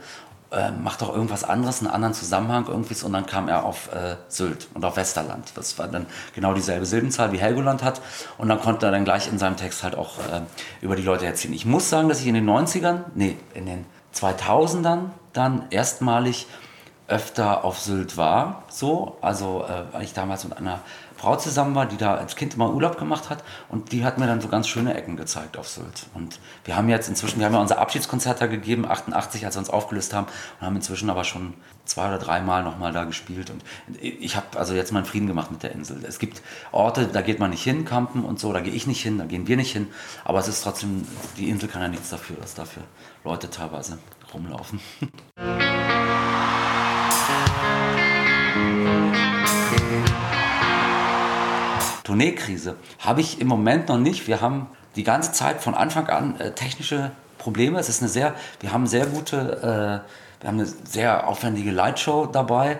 äh, 0.52 0.72
mach 0.72 0.96
doch 0.96 1.14
irgendwas 1.14 1.44
anderes, 1.44 1.80
einen 1.80 1.90
anderen 1.90 2.14
Zusammenhang 2.14 2.66
irgendwie. 2.66 2.96
Und 3.04 3.12
dann 3.12 3.26
kam 3.26 3.48
er 3.48 3.64
auf 3.64 3.92
äh, 3.92 4.16
Sylt 4.28 4.68
und 4.74 4.84
auf 4.84 4.96
Westerland. 4.96 5.52
Das 5.54 5.78
war 5.78 5.86
dann 5.88 6.06
genau 6.34 6.54
dieselbe 6.54 6.86
Silbenzahl 6.86 7.32
wie 7.32 7.38
Helgoland 7.38 7.82
hat. 7.82 8.00
Und 8.36 8.48
dann 8.48 8.60
konnte 8.60 8.86
er 8.86 8.92
dann 8.92 9.04
gleich 9.04 9.28
in 9.28 9.38
seinem 9.38 9.56
Text 9.56 9.82
halt 9.82 9.94
auch 9.94 10.18
äh, 10.18 10.40
über 10.80 10.96
die 10.96 11.02
Leute 11.02 11.26
erzählen. 11.26 11.54
Ich 11.54 11.66
muss 11.66 11.88
sagen, 11.88 12.08
dass 12.08 12.20
ich 12.20 12.26
in 12.26 12.34
den 12.34 12.48
90ern, 12.48 13.04
nee, 13.14 13.36
in 13.54 13.66
den 13.66 13.86
2000ern 14.14 15.10
dann 15.32 15.66
erstmalig 15.70 16.46
öfter 17.06 17.64
auf 17.64 17.78
Sylt 17.80 18.16
war, 18.16 18.62
so, 18.68 19.16
also 19.20 19.64
äh, 19.68 19.92
weil 19.92 20.04
ich 20.04 20.14
damals 20.14 20.44
mit 20.44 20.56
einer 20.56 20.80
Frau 21.20 21.36
zusammen 21.36 21.74
war, 21.74 21.84
die 21.84 21.98
da 21.98 22.14
als 22.14 22.34
Kind 22.34 22.54
immer 22.54 22.72
Urlaub 22.72 22.96
gemacht 22.96 23.28
hat 23.28 23.44
und 23.68 23.92
die 23.92 24.04
hat 24.04 24.16
mir 24.16 24.26
dann 24.26 24.40
so 24.40 24.48
ganz 24.48 24.66
schöne 24.66 24.94
Ecken 24.94 25.18
gezeigt 25.18 25.58
auf 25.58 25.68
Sylt. 25.68 26.06
Und 26.14 26.40
wir 26.64 26.76
haben 26.76 26.88
jetzt 26.88 27.10
inzwischen, 27.10 27.40
wir 27.40 27.44
haben 27.44 27.52
ja 27.52 27.60
unser 27.60 27.78
Abschiedskonzert 27.78 28.40
da 28.40 28.46
gegeben, 28.46 28.86
88, 28.86 29.44
als 29.44 29.54
wir 29.54 29.58
uns 29.58 29.68
aufgelöst 29.68 30.14
haben 30.14 30.28
und 30.58 30.66
haben 30.66 30.76
inzwischen 30.76 31.10
aber 31.10 31.24
schon 31.24 31.52
zwei 31.84 32.08
oder 32.08 32.16
dreimal 32.16 32.62
nochmal 32.64 32.94
da 32.94 33.04
gespielt 33.04 33.50
und 33.50 33.62
ich 34.00 34.34
habe 34.34 34.58
also 34.58 34.72
jetzt 34.72 34.92
meinen 34.92 35.04
Frieden 35.04 35.26
gemacht 35.26 35.50
mit 35.50 35.62
der 35.62 35.72
Insel. 35.72 36.02
Es 36.08 36.18
gibt 36.18 36.40
Orte, 36.72 37.06
da 37.06 37.20
geht 37.20 37.38
man 37.38 37.50
nicht 37.50 37.64
hin, 37.64 37.84
campen 37.84 38.24
und 38.24 38.40
so, 38.40 38.54
da 38.54 38.60
gehe 38.60 38.72
ich 38.72 38.86
nicht 38.86 39.02
hin, 39.02 39.18
da 39.18 39.26
gehen 39.26 39.46
wir 39.46 39.58
nicht 39.58 39.72
hin, 39.72 39.88
aber 40.24 40.38
es 40.38 40.48
ist 40.48 40.62
trotzdem, 40.62 41.06
die 41.36 41.50
Insel 41.50 41.68
kann 41.68 41.82
ja 41.82 41.88
nichts 41.88 42.08
dafür, 42.08 42.36
dass 42.36 42.54
dafür 42.54 42.84
Leute 43.24 43.50
teilweise 43.50 43.98
rumlaufen. 44.32 44.80
Tourneekrise 52.20 52.76
habe 52.98 53.22
ich 53.22 53.40
im 53.40 53.48
Moment 53.48 53.88
noch 53.88 53.96
nicht. 53.96 54.28
Wir 54.28 54.42
haben 54.42 54.66
die 54.94 55.04
ganze 55.04 55.32
Zeit 55.32 55.62
von 55.62 55.74
Anfang 55.74 56.08
an 56.08 56.38
äh, 56.38 56.52
technische 56.52 57.12
Probleme. 57.38 57.78
Es 57.78 57.88
ist 57.88 58.02
eine 58.02 58.10
sehr, 58.10 58.34
wir 58.60 58.72
haben 58.72 58.86
sehr 58.86 59.06
gute, 59.06 59.36
äh, 59.38 60.42
wir 60.42 60.48
haben 60.48 60.58
eine 60.58 60.66
sehr 60.66 61.26
aufwendige 61.26 61.70
Lightshow 61.70 62.26
dabei 62.26 62.78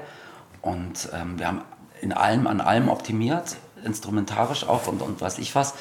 und 0.61 1.09
ähm, 1.15 1.39
wir 1.39 1.47
haben 1.47 1.63
in 2.03 2.13
allem 2.13 2.47
an 2.47 2.61
allem 2.61 2.91
optimiert, 2.91 3.57
instrumentarisch 3.83 4.69
auch 4.69 4.87
und, 4.87 5.01
und 5.01 5.23
weiß 5.23 5.39
ich 5.39 5.55
was. 5.55 5.73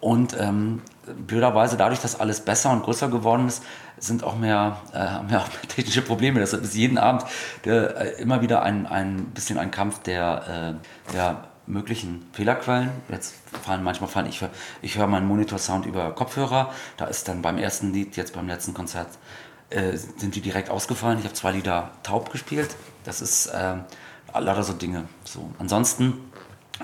Und 0.00 0.36
ähm, 0.38 0.82
blöderweise, 1.26 1.78
dadurch, 1.78 2.00
dass 2.00 2.20
alles 2.20 2.40
besser 2.40 2.70
und 2.70 2.82
größer 2.82 3.08
geworden 3.08 3.48
ist, 3.48 3.62
sind 3.98 4.24
auch 4.24 4.36
mehr, 4.36 4.76
äh, 4.92 5.22
mehr 5.30 5.42
technische 5.68 6.02
Probleme. 6.02 6.38
Deshalb 6.40 6.64
ist 6.64 6.74
jeden 6.74 6.98
Abend 6.98 7.24
der, 7.64 7.96
äh, 7.96 8.20
immer 8.20 8.42
wieder 8.42 8.62
ein, 8.62 8.86
ein 8.86 9.24
bisschen 9.32 9.56
ein 9.56 9.70
Kampf 9.70 10.00
der, 10.00 10.76
äh, 11.08 11.12
der 11.14 11.44
möglichen 11.66 12.26
Fehlerquellen. 12.32 12.90
Jetzt 13.08 13.34
fallen 13.62 13.82
manchmal 13.82 14.08
fallen 14.08 14.26
ich, 14.26 14.40
ich 14.82 14.96
höre 14.96 15.06
meinen 15.06 15.26
Monitor-Sound 15.26 15.86
über 15.86 16.12
Kopfhörer. 16.12 16.72
Da 16.96 17.06
ist 17.06 17.28
dann 17.28 17.42
beim 17.42 17.58
ersten 17.58 17.92
Lied, 17.92 18.16
jetzt 18.16 18.34
beim 18.34 18.46
letzten 18.46 18.74
Konzert, 18.74 19.08
äh, 19.70 19.96
sind 19.96 20.34
die 20.34 20.40
direkt 20.40 20.70
ausgefallen. 20.70 21.18
Ich 21.18 21.24
habe 21.24 21.34
zwei 21.34 21.52
Lieder 21.52 21.90
taub 22.02 22.30
gespielt. 22.30 22.76
Das 23.04 23.20
ist 23.20 23.46
äh, 23.46 23.76
lauter 24.34 24.62
so 24.62 24.72
Dinge. 24.72 25.04
So. 25.24 25.50
Ansonsten 25.58 26.14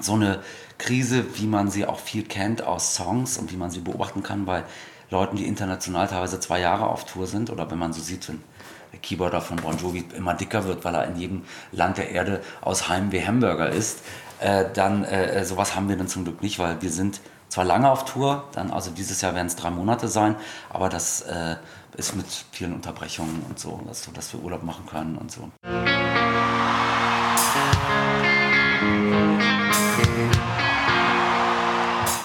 so 0.01 0.14
eine 0.14 0.40
Krise, 0.79 1.25
wie 1.38 1.47
man 1.47 1.71
sie 1.71 1.87
auch 1.87 1.99
viel 1.99 2.25
kennt 2.25 2.62
aus 2.62 2.95
Songs 2.95 3.38
und 3.38 3.53
wie 3.53 3.57
man 3.57 3.71
sie 3.71 3.81
beobachten 3.81 4.23
kann 4.23 4.47
bei 4.47 4.64
Leuten, 5.11 5.37
die 5.37 5.47
international 5.47 6.09
teilweise 6.09 6.40
zwei 6.40 6.59
Jahre 6.61 6.88
auf 6.88 7.05
Tour 7.05 7.27
sind 7.27 7.51
oder 7.51 7.71
wenn 7.71 7.79
man 7.79 7.92
so 7.92 8.01
sieht, 8.01 8.29
wenn 8.29 8.42
der 8.92 9.01
Keyboarder 9.01 9.40
von 9.40 9.57
Bon 9.57 9.77
Jovi 9.77 10.05
immer 10.16 10.35
dicker 10.35 10.64
wird, 10.64 10.85
weil 10.85 10.95
er 10.95 11.07
in 11.07 11.16
jedem 11.16 11.42
Land 11.71 11.99
der 11.99 12.11
Erde 12.11 12.42
aus 12.62 12.88
Heim 12.88 13.12
wie 13.12 13.25
Hamburger 13.25 13.68
ist, 13.68 14.01
äh, 14.42 14.66
dann 14.72 15.05
äh, 15.05 15.40
äh, 15.40 15.44
sowas 15.44 15.76
haben 15.76 15.88
wir 15.88 15.96
dann 15.96 16.09
zum 16.09 16.24
Glück 16.24 16.42
nicht, 16.42 16.59
weil 16.59 16.83
wir 16.83 16.90
sind 16.90 17.20
zwar 17.48 17.64
lange 17.64 17.90
auf 17.90 18.05
Tour, 18.05 18.44
dann 18.52 18.70
also 18.70 18.90
dieses 18.90 19.20
Jahr 19.20 19.35
werden 19.35 19.46
es 19.46 19.57
drei 19.57 19.70
Monate 19.70 20.09
sein, 20.09 20.37
aber 20.70 20.88
das 20.88 21.20
äh, 21.22 21.57
ist 21.96 22.16
mit 22.16 22.26
vielen 22.50 22.72
Unterbrechungen 22.72 23.44
und 23.48 23.59
so, 23.59 23.81
dass, 23.87 24.11
dass 24.12 24.33
wir 24.33 24.42
Urlaub 24.42 24.62
machen 24.62 24.87
können 24.87 25.16
und 25.16 25.31
so. 25.31 25.50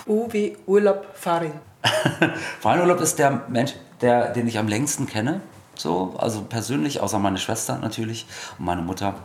U 0.08 0.28
wie 0.32 0.58
Urlaub 0.66 1.06
Farin. 1.14 1.52
Farin 2.62 2.90
ist 2.98 3.20
der 3.20 3.44
Mensch, 3.50 3.74
der, 4.02 4.32
den 4.32 4.48
ich 4.48 4.58
am 4.58 4.68
längsten 4.68 5.06
kenne. 5.06 5.42
So, 5.76 6.16
also 6.18 6.42
persönlich, 6.42 7.02
außer 7.02 7.20
meine 7.20 7.38
Schwester 7.38 7.78
natürlich 7.78 8.26
und 8.58 8.66
meine 8.66 8.82
Mutter. 8.82 9.16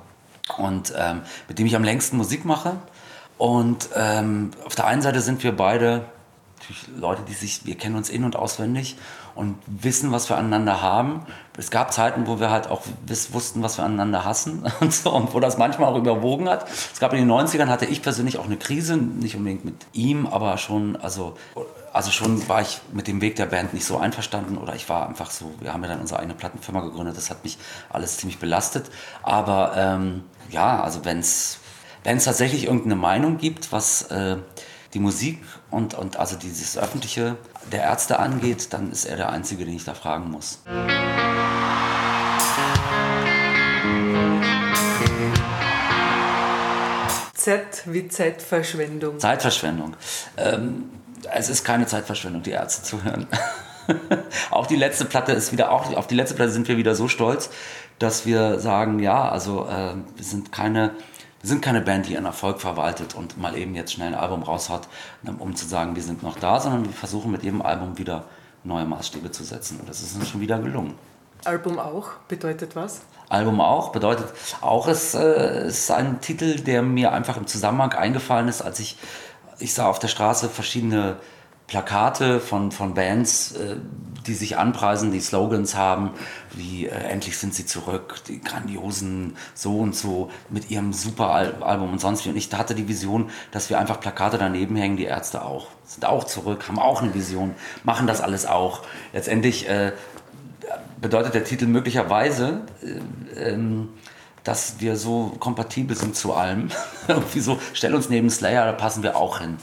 Und 0.56 0.92
ähm, 0.96 1.22
mit 1.48 1.58
dem 1.58 1.66
ich 1.66 1.76
am 1.76 1.84
längsten 1.84 2.16
Musik 2.16 2.44
mache. 2.44 2.76
Und 3.38 3.88
ähm, 3.96 4.50
auf 4.64 4.74
der 4.74 4.86
einen 4.86 5.02
Seite 5.02 5.20
sind 5.20 5.42
wir 5.42 5.56
beide 5.56 6.04
Leute, 6.96 7.22
die 7.28 7.34
sich, 7.34 7.66
wir 7.66 7.76
kennen 7.76 7.96
uns 7.96 8.08
in- 8.08 8.24
und 8.24 8.36
auswendig 8.36 8.96
und 9.34 9.56
wissen, 9.66 10.12
was 10.12 10.28
wir 10.28 10.36
aneinander 10.36 10.82
haben. 10.82 11.26
Es 11.56 11.70
gab 11.70 11.92
Zeiten, 11.92 12.26
wo 12.26 12.38
wir 12.38 12.50
halt 12.50 12.68
auch 12.68 12.82
wussten, 13.32 13.62
was 13.62 13.78
wir 13.78 13.84
aneinander 13.84 14.24
hassen 14.24 14.64
und 14.80 14.92
so, 14.92 15.12
und 15.12 15.34
wo 15.34 15.40
das 15.40 15.58
manchmal 15.58 15.92
auch 15.92 15.96
überwogen 15.96 16.48
hat. 16.48 16.66
Es 16.92 17.00
gab 17.00 17.12
in 17.12 17.18
den 17.18 17.30
90ern, 17.30 17.66
hatte 17.66 17.86
ich 17.86 18.02
persönlich 18.02 18.38
auch 18.38 18.44
eine 18.44 18.56
Krise, 18.56 18.96
nicht 18.96 19.36
unbedingt 19.36 19.64
mit 19.64 19.74
ihm, 19.92 20.26
aber 20.26 20.58
schon, 20.58 20.96
also, 20.96 21.36
also 21.92 22.10
schon 22.10 22.48
war 22.48 22.62
ich 22.62 22.80
mit 22.92 23.06
dem 23.06 23.20
Weg 23.20 23.36
der 23.36 23.46
Band 23.46 23.74
nicht 23.74 23.84
so 23.84 23.98
einverstanden 23.98 24.56
oder 24.56 24.74
ich 24.74 24.88
war 24.88 25.08
einfach 25.08 25.30
so, 25.30 25.52
wir 25.60 25.72
haben 25.72 25.82
ja 25.82 25.90
dann 25.90 26.00
unsere 26.00 26.20
eigene 26.20 26.34
Plattenfirma 26.34 26.80
gegründet, 26.80 27.16
das 27.16 27.30
hat 27.30 27.44
mich 27.44 27.58
alles 27.90 28.16
ziemlich 28.16 28.38
belastet. 28.38 28.90
Aber 29.22 29.74
ähm, 29.76 30.24
ja, 30.50 30.82
also 30.82 31.04
wenn 31.04 31.18
es 31.18 31.58
tatsächlich 32.04 32.64
irgendeine 32.64 32.96
Meinung 32.96 33.38
gibt, 33.38 33.72
was... 33.72 34.02
Äh, 34.10 34.38
die 34.94 34.98
Musik 34.98 35.42
und, 35.70 35.94
und 35.94 36.18
also 36.18 36.36
dieses 36.36 36.76
Öffentliche 36.76 37.36
der 37.70 37.82
Ärzte 37.82 38.18
angeht, 38.18 38.72
dann 38.72 38.92
ist 38.92 39.06
er 39.06 39.16
der 39.16 39.30
Einzige, 39.30 39.64
den 39.64 39.74
ich 39.74 39.84
da 39.84 39.94
fragen 39.94 40.30
muss. 40.30 40.58
Z 47.34 47.82
wie 47.86 48.06
Zeitverschwendung. 48.06 49.18
Zeitverschwendung. 49.18 49.96
Ähm, 50.36 50.90
es 51.30 51.48
ist 51.48 51.64
keine 51.64 51.86
Zeitverschwendung, 51.86 52.42
die 52.42 52.50
Ärzte 52.50 52.82
zu 52.82 53.02
hören. 53.04 53.26
auch 54.50 54.66
die 54.66 54.76
letzte 54.76 55.04
Platte 55.04 55.32
ist 55.32 55.52
wieder, 55.52 55.72
auch 55.72 55.92
auf 55.94 56.06
die 56.06 56.14
letzte 56.14 56.34
Platte 56.34 56.52
sind 56.52 56.68
wir 56.68 56.76
wieder 56.76 56.94
so 56.94 57.08
stolz, 57.08 57.50
dass 57.98 58.26
wir 58.26 58.58
sagen, 58.58 58.98
ja, 58.98 59.28
also 59.28 59.66
äh, 59.66 59.94
wir 60.16 60.24
sind 60.24 60.52
keine 60.52 60.92
wir 61.42 61.48
sind 61.48 61.60
keine 61.60 61.80
Band, 61.80 62.06
die 62.06 62.12
ihren 62.12 62.24
Erfolg 62.24 62.60
verwaltet 62.60 63.16
und 63.16 63.36
mal 63.36 63.56
eben 63.56 63.74
jetzt 63.74 63.92
schnell 63.92 64.14
ein 64.14 64.14
Album 64.14 64.44
raushaut, 64.44 64.82
um 65.40 65.56
zu 65.56 65.66
sagen, 65.66 65.96
wir 65.96 66.02
sind 66.02 66.22
noch 66.22 66.38
da, 66.38 66.60
sondern 66.60 66.84
wir 66.84 66.92
versuchen 66.92 67.32
mit 67.32 67.42
jedem 67.42 67.62
Album 67.62 67.98
wieder 67.98 68.26
neue 68.62 68.84
Maßstäbe 68.84 69.32
zu 69.32 69.42
setzen. 69.42 69.80
Und 69.80 69.88
das 69.88 70.02
ist 70.02 70.14
uns 70.14 70.28
schon 70.28 70.40
wieder 70.40 70.60
gelungen. 70.60 70.94
Album 71.44 71.80
auch 71.80 72.10
bedeutet 72.28 72.76
was? 72.76 73.00
Album 73.28 73.60
auch 73.60 73.90
bedeutet 73.90 74.26
auch, 74.60 74.86
es 74.86 75.14
äh, 75.14 75.66
ist 75.66 75.90
ein 75.90 76.20
Titel, 76.20 76.60
der 76.60 76.82
mir 76.82 77.10
einfach 77.10 77.36
im 77.36 77.48
Zusammenhang 77.48 77.92
eingefallen 77.92 78.46
ist, 78.46 78.62
als 78.62 78.78
ich, 78.78 78.96
ich 79.58 79.74
sah 79.74 79.86
auf 79.86 79.98
der 79.98 80.08
Straße 80.08 80.48
verschiedene 80.48 81.16
Plakate 81.66 82.40
von, 82.40 82.70
von 82.70 82.94
Bands, 82.94 83.52
äh, 83.52 83.76
die 84.26 84.34
sich 84.34 84.58
anpreisen, 84.58 85.10
die 85.10 85.20
Slogans 85.20 85.74
haben, 85.74 86.10
wie 86.54 86.86
äh, 86.86 86.90
endlich 86.90 87.38
sind 87.38 87.54
sie 87.54 87.66
zurück, 87.66 88.16
die 88.28 88.40
grandiosen 88.40 89.36
so 89.54 89.78
und 89.78 89.96
so 89.96 90.30
mit 90.50 90.70
ihrem 90.70 90.92
super 90.92 91.30
Album 91.30 91.92
und 91.92 92.00
sonst 92.00 92.24
wie. 92.24 92.28
Und 92.28 92.36
ich 92.36 92.52
hatte 92.52 92.74
die 92.74 92.88
Vision, 92.88 93.30
dass 93.52 93.70
wir 93.70 93.78
einfach 93.78 94.00
Plakate 94.00 94.38
daneben 94.38 94.76
hängen, 94.76 94.96
die 94.96 95.04
Ärzte 95.04 95.44
auch, 95.44 95.68
sind 95.84 96.04
auch 96.04 96.24
zurück, 96.24 96.68
haben 96.68 96.78
auch 96.78 97.02
eine 97.02 97.14
Vision, 97.14 97.54
machen 97.84 98.06
das 98.06 98.20
alles 98.20 98.44
auch. 98.44 98.82
Letztendlich 99.12 99.68
äh, 99.68 99.92
bedeutet 101.00 101.34
der 101.34 101.44
Titel 101.44 101.66
möglicherweise, 101.66 102.62
äh, 102.82 103.50
ähm, 103.50 103.88
dass 104.44 104.80
wir 104.80 104.96
so 104.96 105.34
kompatibel 105.38 105.96
sind 105.96 106.16
zu 106.16 106.34
allem. 106.34 106.70
Irgendwie 107.08 107.56
stell 107.72 107.94
uns 107.94 108.08
neben 108.08 108.30
Slayer, 108.30 108.66
da 108.66 108.72
passen 108.72 109.02
wir 109.02 109.16
auch 109.16 109.38
hin. 109.38 109.58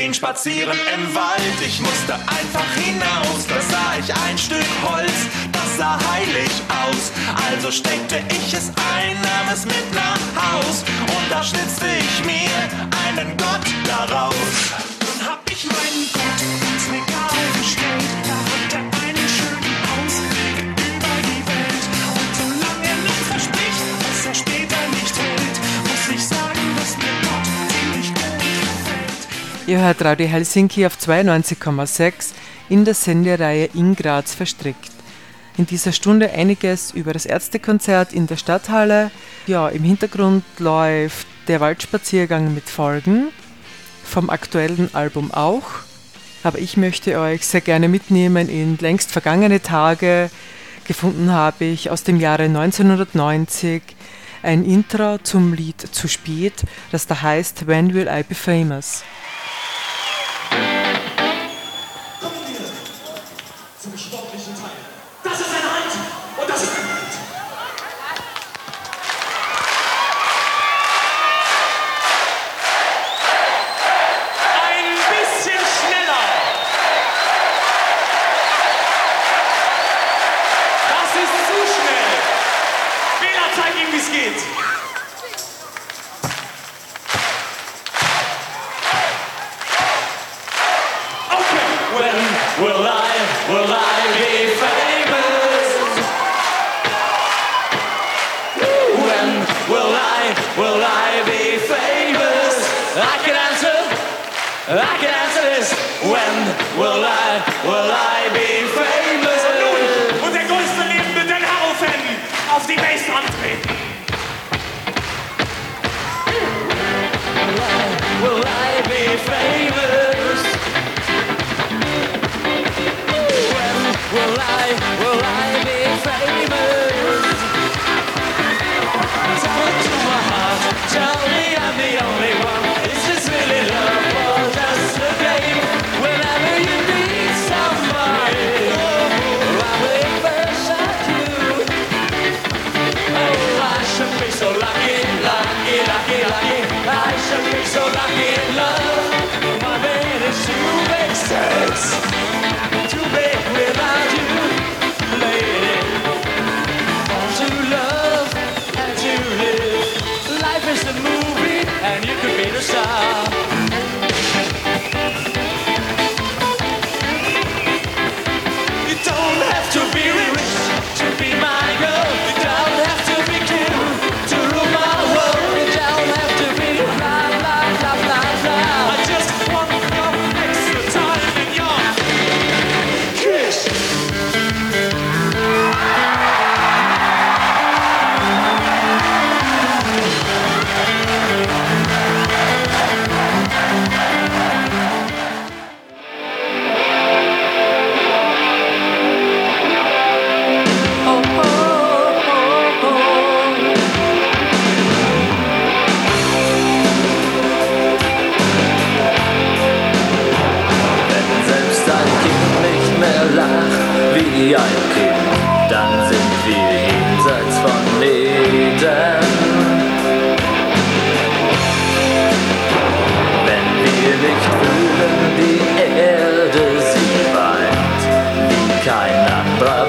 ging 0.00 0.14
spazieren 0.14 0.78
im 0.94 1.14
Wald. 1.14 1.60
Ich 1.66 1.78
musste 1.80 2.14
einfach 2.14 2.74
hinaus. 2.74 3.46
Da 3.46 3.60
sah 3.60 3.98
ich 3.98 4.14
ein 4.14 4.38
Stück 4.38 4.64
Holz, 4.82 5.12
sah 5.80 5.98
heilig 6.12 6.52
aus. 6.84 7.04
Also 7.48 7.70
steckte 7.70 8.18
ich 8.28 8.52
es 8.52 8.68
ein, 8.94 9.16
nahm 9.26 9.48
es 9.54 9.64
mit 9.64 9.88
nach 9.94 10.24
Haus 10.36 10.84
und 11.16 11.26
da 11.30 11.42
schnitzte 11.42 11.86
ich 12.04 12.16
mir 12.26 12.56
einen 13.06 13.28
Gott 13.38 13.66
daraus. 13.88 14.50
Nun 15.00 15.18
hab 15.26 15.42
ich 15.50 15.64
meinen 15.64 16.04
Gott 16.12 16.40
ins 16.68 16.84
Regal 16.96 17.46
gestellt, 17.60 18.10
da 18.28 18.36
hat 18.52 18.72
er 18.76 18.84
einen 19.00 19.28
schönen 19.36 19.76
Ausweg 19.96 20.56
über 20.76 21.16
die 21.30 21.42
Welt. 21.50 21.84
Und 22.20 22.30
solange 22.40 22.86
er 22.92 23.00
nicht 23.08 23.24
verspricht, 23.32 23.84
was 24.04 24.26
er 24.30 24.34
später 24.34 24.82
nicht 24.98 25.16
hält, 25.24 25.56
muss 25.88 26.04
ich 26.14 26.24
sagen, 26.26 26.66
dass 26.76 26.92
mir 27.00 27.16
Gott 27.24 27.46
ziemlich 27.72 28.08
gut 28.12 28.38
gefällt. 28.52 29.20
Ihr 29.66 29.80
hört 29.80 30.04
Radio 30.04 30.28
Helsinki 30.28 30.84
auf 30.84 30.98
92,6 30.98 32.32
in 32.68 32.84
der 32.84 32.94
Sendereihe 32.94 33.70
in 33.72 33.96
Graz 33.96 34.34
verstrickt 34.34 34.99
in 35.60 35.66
dieser 35.66 35.92
Stunde 35.92 36.30
einiges 36.30 36.90
über 36.90 37.12
das 37.12 37.26
Ärztekonzert 37.26 38.14
in 38.14 38.26
der 38.26 38.38
Stadthalle. 38.38 39.10
Ja, 39.46 39.68
im 39.68 39.84
Hintergrund 39.84 40.42
läuft 40.58 41.26
der 41.48 41.60
Waldspaziergang 41.60 42.54
mit 42.54 42.64
Folgen 42.70 43.28
vom 44.02 44.30
aktuellen 44.30 44.88
Album 44.94 45.30
auch. 45.34 45.64
Aber 46.44 46.58
ich 46.58 46.78
möchte 46.78 47.20
euch 47.20 47.46
sehr 47.46 47.60
gerne 47.60 47.88
mitnehmen 47.88 48.48
in 48.48 48.78
längst 48.78 49.12
vergangene 49.12 49.60
Tage. 49.60 50.30
Gefunden 50.86 51.30
habe 51.30 51.66
ich 51.66 51.90
aus 51.90 52.04
dem 52.04 52.18
Jahre 52.18 52.44
1990 52.44 53.82
ein 54.42 54.64
Intro 54.64 55.18
zum 55.18 55.52
Lied 55.52 55.78
Zu 55.78 56.08
spät, 56.08 56.54
das 56.90 57.06
da 57.06 57.20
heißt 57.20 57.66
When 57.66 57.92
Will 57.92 58.08
I 58.10 58.22
Be 58.22 58.34
Famous? 58.34 59.04
es 84.00 84.10
geht. 84.10 84.69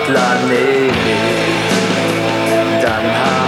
Planet, 0.06 0.94
dann 2.82 3.06
hab 3.06 3.41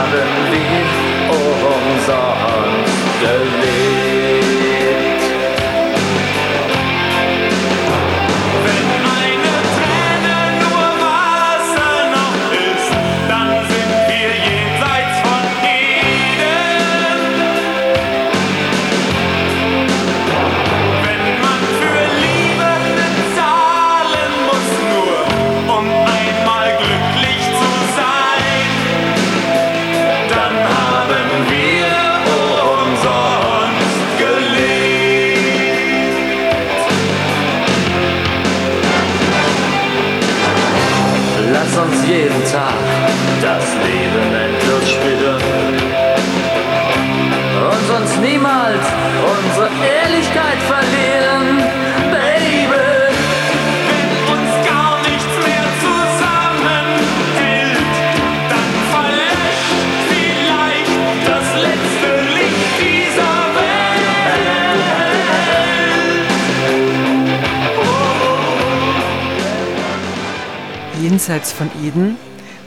jenseits 71.01 71.51
von 71.51 71.69
Eden. 71.83 72.17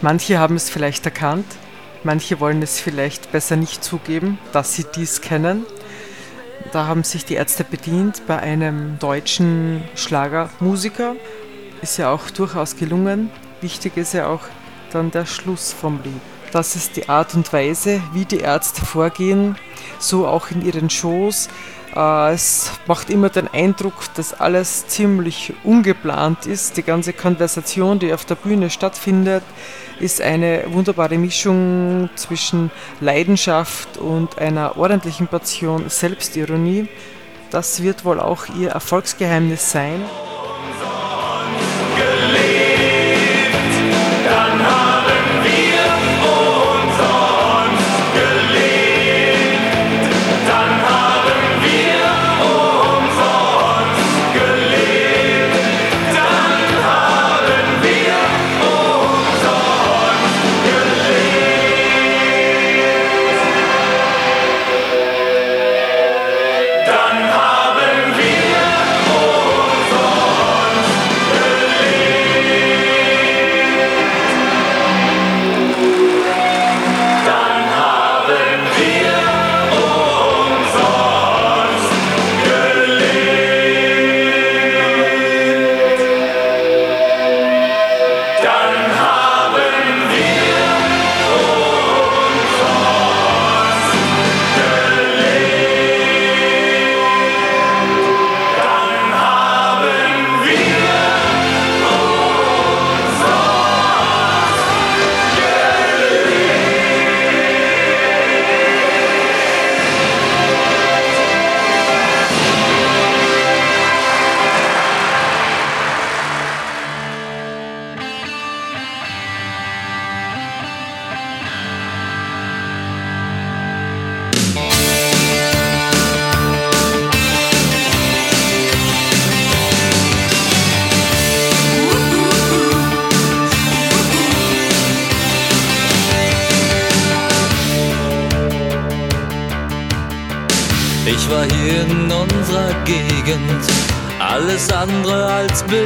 Manche 0.03 0.39
haben 0.39 0.57
es 0.57 0.69
vielleicht 0.69 1.05
erkannt, 1.05 1.47
manche 2.05 2.41
wollen 2.41 2.62
es 2.62 2.81
vielleicht 2.81 3.33
besser 3.33 3.57
nicht 3.57 3.83
zugeben, 3.83 4.39
dass 4.53 4.75
sie 4.75 4.85
dies 4.95 5.21
kennen. 5.21 5.65
Da 6.73 6.87
haben 6.87 7.05
sich 7.05 7.25
die 7.25 7.35
Ärzte 7.35 7.65
bedient 7.65 8.23
bei 8.27 8.39
einem 8.39 8.99
deutschen 8.99 9.85
Schlagermusiker. 9.95 11.15
Ist 11.83 11.99
ja 11.99 12.11
auch 12.11 12.31
durchaus 12.31 12.77
gelungen. 12.77 13.31
Wichtig 13.61 13.97
ist 13.97 14.15
ja 14.15 14.27
auch 14.27 14.43
dann 14.93 15.11
der 15.11 15.27
Schluss 15.27 15.73
vom 15.73 16.01
Lied. 16.03 16.21
Das 16.53 16.77
ist 16.77 16.97
die 16.97 17.09
Art 17.09 17.35
und 17.35 17.53
Weise, 17.53 18.03
wie 18.12 18.25
die 18.25 18.39
Ärzte 18.39 18.85
vorgehen, 18.85 19.57
so 19.99 20.27
auch 20.27 20.51
in 20.51 20.65
ihren 20.65 20.91
Shows. 20.91 21.49
Äh, 21.96 22.32
Es 22.35 22.72
macht 22.87 23.11
immer 23.11 23.30
den 23.30 23.48
Eindruck, 23.48 23.94
dass 24.14 24.35
alles 24.35 24.87
ziemlich 24.87 25.54
ungeplant 25.64 26.46
ist. 26.46 26.76
Die 26.76 26.82
ganze 26.82 27.12
Konversation, 27.12 27.98
die 27.98 28.12
auf 28.12 28.24
der 28.24 28.35
Bühne 28.35 28.68
stattfindet, 28.70 29.42
ist 29.98 30.20
eine 30.20 30.64
wunderbare 30.68 31.16
Mischung 31.16 32.11
zwischen 32.14 32.70
Leidenschaft 33.00 33.96
und 33.96 34.38
einer 34.38 34.76
ordentlichen 34.76 35.26
Portion 35.26 35.88
Selbstironie. 35.88 36.88
Das 37.50 37.82
wird 37.82 38.04
wohl 38.04 38.20
auch 38.20 38.46
ihr 38.59 38.70
Erfolgsgeheimnis 38.70 39.70
sein. 39.70 40.04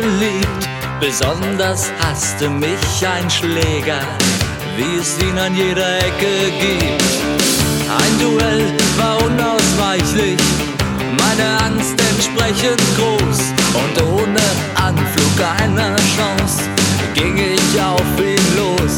Als 0.01 0.07
beliebt. 0.07 0.69
Besonders 1.01 1.91
hasste 2.03 2.49
mich 2.49 3.07
ein 3.07 3.31
Schläger, 3.31 4.01
wie 4.77 4.99
es 4.99 5.19
ihn 5.23 5.39
an 5.39 5.55
jeder 5.55 5.99
Ecke 5.99 6.53
gibt. 6.61 7.05
Ein 7.89 8.19
Duell 8.21 8.77
war 8.99 9.17
unausweichlich, 9.25 10.41
meine 11.17 11.65
Angst 11.65 11.97
entsprechend 12.13 12.81
groß. 12.97 13.41
Und 13.73 14.03
ohne 14.03 14.41
Anflug 14.75 15.47
einer 15.63 15.97
Chance 16.17 16.63
ging 17.15 17.37
ich 17.37 17.81
auf 17.81 18.01
ihn 18.19 18.57
los. 18.57 18.97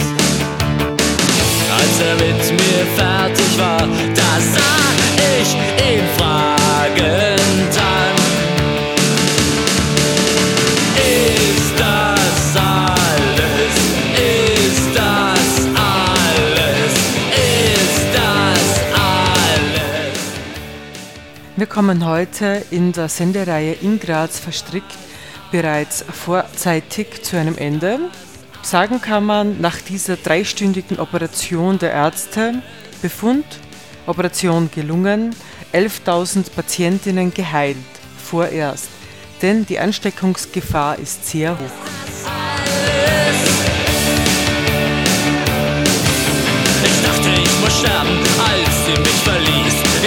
Als 1.78 2.00
er 2.00 2.14
mit 2.14 2.50
mir 2.50 2.86
fertig 2.96 3.58
war, 3.58 3.86
da 4.14 4.40
sah 4.54 5.40
ich 5.40 5.54
ihn 5.54 6.04
fragend 6.18 7.41
Wir 21.62 21.68
kommen 21.68 22.04
heute 22.04 22.60
in 22.72 22.90
der 22.90 23.08
Sendereihe 23.08 23.74
in 23.74 24.00
Graz 24.00 24.40
verstrickt 24.40 24.98
bereits 25.52 26.02
vorzeitig 26.02 27.22
zu 27.22 27.38
einem 27.38 27.56
Ende. 27.56 28.00
Sagen 28.62 29.00
kann 29.00 29.24
man 29.24 29.60
nach 29.60 29.80
dieser 29.80 30.16
dreistündigen 30.16 30.98
Operation 30.98 31.78
der 31.78 31.92
Ärzte, 31.92 32.60
Befund, 33.00 33.44
Operation 34.08 34.72
gelungen, 34.74 35.36
11.000 35.72 36.50
Patientinnen 36.50 37.32
geheilt, 37.32 37.76
vorerst. 38.20 38.88
Denn 39.40 39.64
die 39.64 39.78
Ansteckungsgefahr 39.78 40.98
ist 40.98 41.28
sehr 41.28 41.52
hoch. 41.52 41.70
Ich 46.84 47.02
dachte, 47.04 47.28
ich 47.40 47.60
muss 47.60 47.78
sterben, 47.78 48.18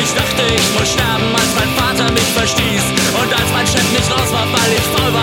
Ich 0.05 0.13
dachte, 0.13 0.43
ich 0.45 0.79
muss 0.79 0.93
sterben, 0.93 1.33
als 1.33 1.51
mein 1.57 1.71
Vater 1.73 2.11
mich 2.13 2.29
verstieß. 2.37 2.85
Und 3.19 3.33
als 3.33 3.49
mein 3.51 3.65
Chef 3.65 3.89
mich 3.91 4.05
rauswarf, 4.05 4.47
weil 4.53 4.71
ich 4.77 4.85
faul 4.93 5.14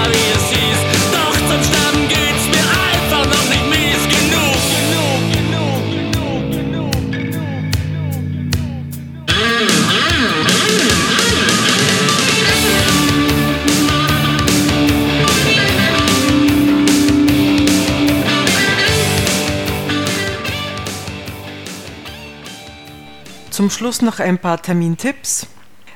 Schluss 23.73 24.03
noch 24.03 24.21
ein 24.21 24.39
paar 24.39 24.61
Termintipps. 24.61 25.47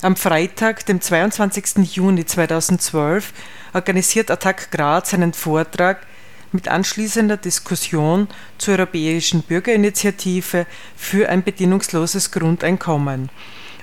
Am 0.01 0.17
Freitag, 0.17 0.87
dem 0.87 1.01
22. 1.01 1.95
Juni 1.95 2.25
2012, 2.25 3.33
organisiert 3.75 4.31
Attac 4.31 4.71
Graz 4.71 5.13
einen 5.13 5.35
Vortrag 5.35 6.07
mit 6.53 6.69
anschließender 6.69 7.37
Diskussion 7.37 8.29
zur 8.57 8.79
Europäischen 8.79 9.43
Bürgerinitiative 9.43 10.67
für 10.97 11.29
ein 11.29 11.43
bedingungsloses 11.43 12.31
Grundeinkommen. 12.31 13.29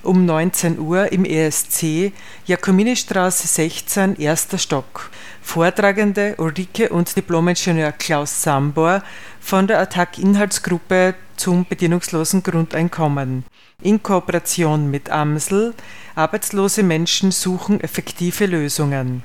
Um 0.02 0.26
19 0.26 0.80
Uhr 0.80 1.12
im 1.12 1.24
ESC, 1.24 2.12
Jakoministraße 2.46 3.48
16, 3.48 4.16
erster 4.16 4.58
Stock. 4.58 5.12
Vortragende 5.42 6.36
Ulrike 6.40 6.90
und 6.90 7.16
Diplomingenieur 7.16 7.92
Klaus 7.92 8.42
Sambor 8.42 9.04
von 9.40 9.68
der 9.68 9.80
Attac 9.80 10.18
Inhaltsgruppe 10.18 11.16
zum 11.38 11.66
bedingungslosen 11.66 12.44
Grundeinkommen. 12.44 13.46
In 13.84 14.02
Kooperation 14.02 14.90
mit 14.90 15.10
Amsel, 15.10 15.74
arbeitslose 16.16 16.84
Menschen 16.84 17.32
suchen 17.32 17.82
effektive 17.82 18.46
Lösungen. 18.46 19.24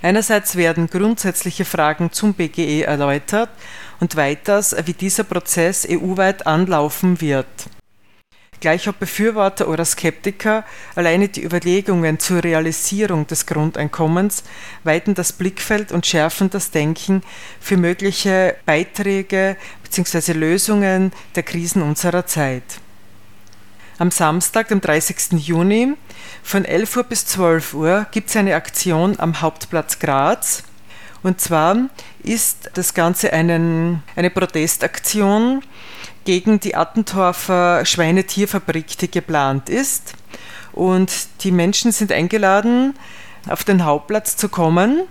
Einerseits 0.00 0.54
werden 0.54 0.86
grundsätzliche 0.86 1.64
Fragen 1.64 2.12
zum 2.12 2.34
BGE 2.34 2.82
erläutert 2.82 3.50
und 3.98 4.14
weiters, 4.14 4.76
wie 4.84 4.92
dieser 4.92 5.24
Prozess 5.24 5.88
EU-weit 5.90 6.46
anlaufen 6.46 7.20
wird. 7.20 7.48
Gleich 8.60 8.86
ob 8.86 9.00
Befürworter 9.00 9.66
oder 9.66 9.84
Skeptiker, 9.84 10.64
alleine 10.94 11.26
die 11.28 11.42
Überlegungen 11.42 12.20
zur 12.20 12.44
Realisierung 12.44 13.26
des 13.26 13.44
Grundeinkommens 13.44 14.44
weiten 14.84 15.14
das 15.14 15.32
Blickfeld 15.32 15.90
und 15.90 16.06
schärfen 16.06 16.48
das 16.48 16.70
Denken 16.70 17.24
für 17.58 17.76
mögliche 17.76 18.54
Beiträge 18.66 19.56
bzw. 19.82 20.32
Lösungen 20.32 21.12
der 21.34 21.42
Krisen 21.42 21.82
unserer 21.82 22.24
Zeit. 22.24 22.83
Am 23.96 24.10
Samstag, 24.10 24.68
dem 24.68 24.80
30. 24.80 25.34
Juni, 25.38 25.94
von 26.42 26.64
11 26.64 26.96
Uhr 26.96 27.04
bis 27.04 27.26
12 27.26 27.74
Uhr 27.74 28.06
gibt 28.10 28.28
es 28.28 28.36
eine 28.36 28.56
Aktion 28.56 29.20
am 29.20 29.40
Hauptplatz 29.40 30.00
Graz. 30.00 30.64
Und 31.22 31.40
zwar 31.40 31.76
ist 32.22 32.70
das 32.74 32.94
Ganze 32.94 33.32
einen, 33.32 34.02
eine 34.16 34.30
Protestaktion 34.30 35.62
gegen 36.24 36.58
die 36.58 36.74
Attendorfer 36.74 37.84
Schweinetierfabrik, 37.84 38.98
die 38.98 39.10
geplant 39.10 39.68
ist. 39.68 40.14
Und 40.72 41.12
die 41.42 41.52
Menschen 41.52 41.92
sind 41.92 42.10
eingeladen, 42.10 42.94
auf 43.48 43.62
den 43.62 43.84
Hauptplatz 43.84 44.36
zu 44.36 44.48
kommen. 44.48 45.02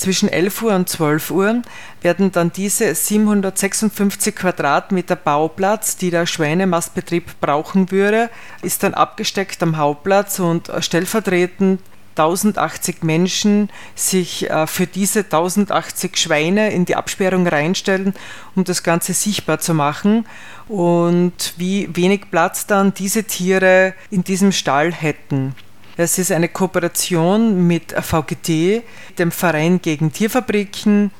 Zwischen 0.00 0.30
11 0.30 0.62
Uhr 0.62 0.74
und 0.74 0.88
12 0.88 1.30
Uhr 1.30 1.60
werden 2.00 2.32
dann 2.32 2.50
diese 2.50 2.94
756 2.94 4.34
Quadratmeter 4.34 5.14
Bauplatz, 5.14 5.98
die 5.98 6.10
der 6.10 6.24
Schweinemastbetrieb 6.24 7.38
brauchen 7.38 7.90
würde, 7.90 8.30
ist 8.62 8.82
dann 8.82 8.94
abgesteckt 8.94 9.62
am 9.62 9.76
Hauptplatz 9.76 10.38
und 10.38 10.72
stellvertretend 10.78 11.82
1080 12.16 13.02
Menschen 13.02 13.68
sich 13.94 14.48
äh, 14.48 14.66
für 14.66 14.86
diese 14.86 15.18
1080 15.18 16.16
Schweine 16.16 16.72
in 16.72 16.86
die 16.86 16.96
Absperrung 16.96 17.46
reinstellen, 17.46 18.14
um 18.56 18.64
das 18.64 18.82
Ganze 18.82 19.12
sichtbar 19.12 19.60
zu 19.60 19.74
machen 19.74 20.24
und 20.66 21.52
wie 21.58 21.94
wenig 21.94 22.30
Platz 22.30 22.66
dann 22.66 22.94
diese 22.94 23.24
Tiere 23.24 23.92
in 24.10 24.24
diesem 24.24 24.52
Stall 24.52 24.94
hätten. 24.94 25.54
Es 26.02 26.16
ist 26.16 26.32
eine 26.32 26.48
Kooperation 26.48 27.66
mit 27.66 27.92
VGT, 27.92 28.82
dem 29.18 29.30
Verein 29.30 29.82
gegen 29.82 30.10
Tierfabriken. 30.10 31.10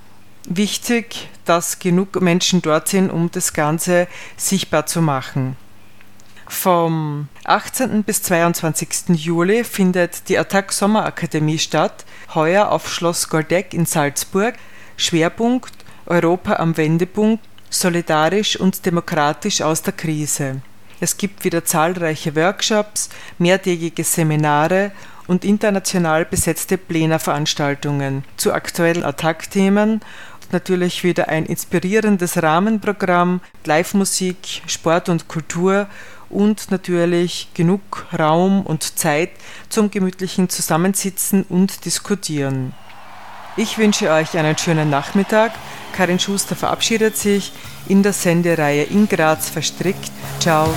Wichtig, 0.48 1.28
dass 1.44 1.80
genug 1.80 2.18
Menschen 2.22 2.62
dort 2.62 2.88
sind, 2.88 3.10
um 3.10 3.30
das 3.30 3.52
Ganze 3.52 4.08
sichtbar 4.38 4.86
zu 4.86 5.02
machen. 5.02 5.58
Vom 6.48 7.28
18. 7.44 8.04
bis 8.04 8.22
22. 8.22 9.10
Juli 9.16 9.64
findet 9.64 10.30
die 10.30 10.38
Attac 10.38 10.72
Sommerakademie 10.72 11.58
statt, 11.58 12.06
heuer 12.34 12.70
auf 12.70 12.90
Schloss 12.90 13.28
Goldeck 13.28 13.74
in 13.74 13.84
Salzburg. 13.84 14.54
Schwerpunkt 14.96 15.74
Europa 16.06 16.54
am 16.54 16.78
Wendepunkt, 16.78 17.44
solidarisch 17.68 18.58
und 18.58 18.86
demokratisch 18.86 19.60
aus 19.60 19.82
der 19.82 19.92
Krise. 19.92 20.62
Es 21.00 21.16
gibt 21.16 21.44
wieder 21.44 21.64
zahlreiche 21.64 22.36
Workshops, 22.36 23.08
mehrtägige 23.38 24.04
Seminare 24.04 24.92
und 25.26 25.44
international 25.44 26.24
besetzte 26.24 26.76
Plenarveranstaltungen 26.76 28.24
zu 28.36 28.52
aktuellen 28.52 29.04
Attack-Themen 29.04 30.00
natürlich 30.52 31.04
wieder 31.04 31.28
ein 31.28 31.46
inspirierendes 31.46 32.42
Rahmenprogramm, 32.42 33.40
Live-Musik, 33.64 34.62
Sport 34.66 35.08
und 35.08 35.28
Kultur 35.28 35.86
und 36.28 36.70
natürlich 36.70 37.48
genug 37.54 38.06
Raum 38.16 38.62
und 38.62 38.98
Zeit 38.98 39.30
zum 39.68 39.90
gemütlichen 39.90 40.48
Zusammensitzen 40.48 41.44
und 41.48 41.84
Diskutieren. 41.84 42.72
Ich 43.56 43.78
wünsche 43.78 44.10
euch 44.10 44.36
einen 44.38 44.56
schönen 44.56 44.90
Nachmittag. 44.90 45.52
Karin 45.92 46.18
Schuster 46.18 46.54
verabschiedet 46.54 47.16
sich 47.16 47.52
in 47.88 48.02
der 48.02 48.12
Sendereihe 48.12 48.84
in 48.84 49.08
Graz 49.08 49.48
verstrickt. 49.48 50.10
Ciao. 50.38 50.72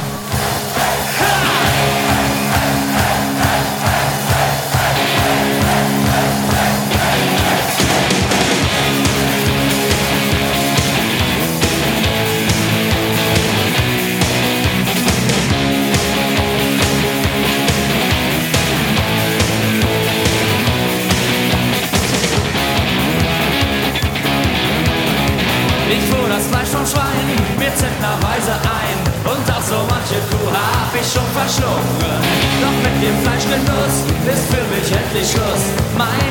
Verschlungen 31.54 31.84
Doch 32.62 32.78
mit 32.84 33.04
dem 33.04 33.18
Fleischgenuss 33.24 34.04
ist 34.32 34.46
für 34.54 34.64
mich 34.74 34.92
endlich 34.92 35.32
Schluss. 35.32 35.64
Mein 35.98 36.23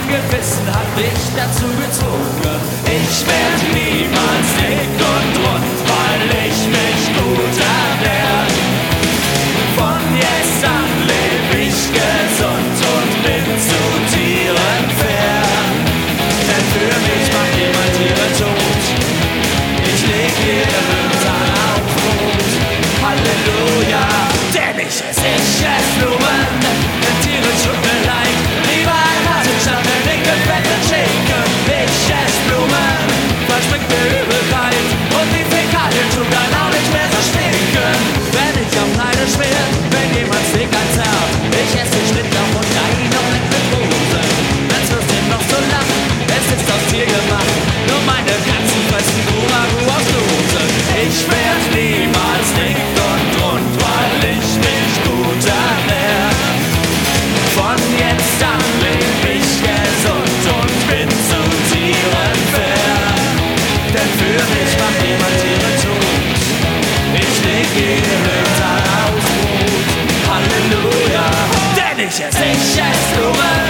ich 72.50 72.74
Blumen. 73.14 73.62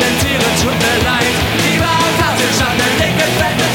Denn 0.00 0.14
Tiere 0.20 0.50
tut 0.60 0.76
mir 0.76 0.98
leid, 1.04 1.36
lieber 1.64 1.94
Tafelstand, 2.20 2.76
den 2.78 2.94
dicken, 3.00 3.32
fetten. 3.40 3.68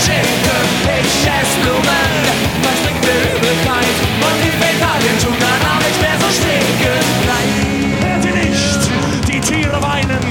Ich 0.85 1.27
ess 1.27 1.51
Blumen, 1.61 2.13
verspringt 2.61 3.01
mir 3.01 3.21
Übelkeit. 3.33 3.95
Und 4.25 4.37
die 4.43 4.53
Fäkalien 4.61 5.17
tun 5.21 5.37
dann 5.39 5.79
nicht 5.81 5.99
mehr 6.01 6.17
so 6.21 6.29
stinken. 6.29 7.05
Nein. 7.25 7.49
Hört 8.03 8.25
ihr 8.25 8.35
nicht? 8.45 8.81
Die 9.27 9.39
Tiere 9.39 9.81
weinen, 9.81 10.23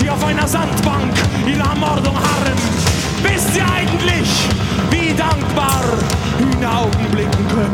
die 0.00 0.10
auf 0.10 0.24
einer 0.24 0.48
Sandbank 0.48 1.14
ihre 1.46 1.62
Ermordung 1.62 2.16
harren. 2.16 2.58
Wisst 3.22 3.56
ihr 3.56 3.66
eigentlich, 3.70 4.28
wie 4.90 5.14
dankbar 5.14 5.84
Hühner 6.38 6.80
Augen 6.80 7.06
blicken 7.12 7.48
können, 7.48 7.72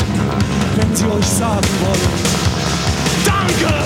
wenn 0.76 0.94
sie 0.94 1.06
euch 1.06 1.26
sagen 1.26 1.68
wollen? 1.80 2.46
Danke! 3.24 3.85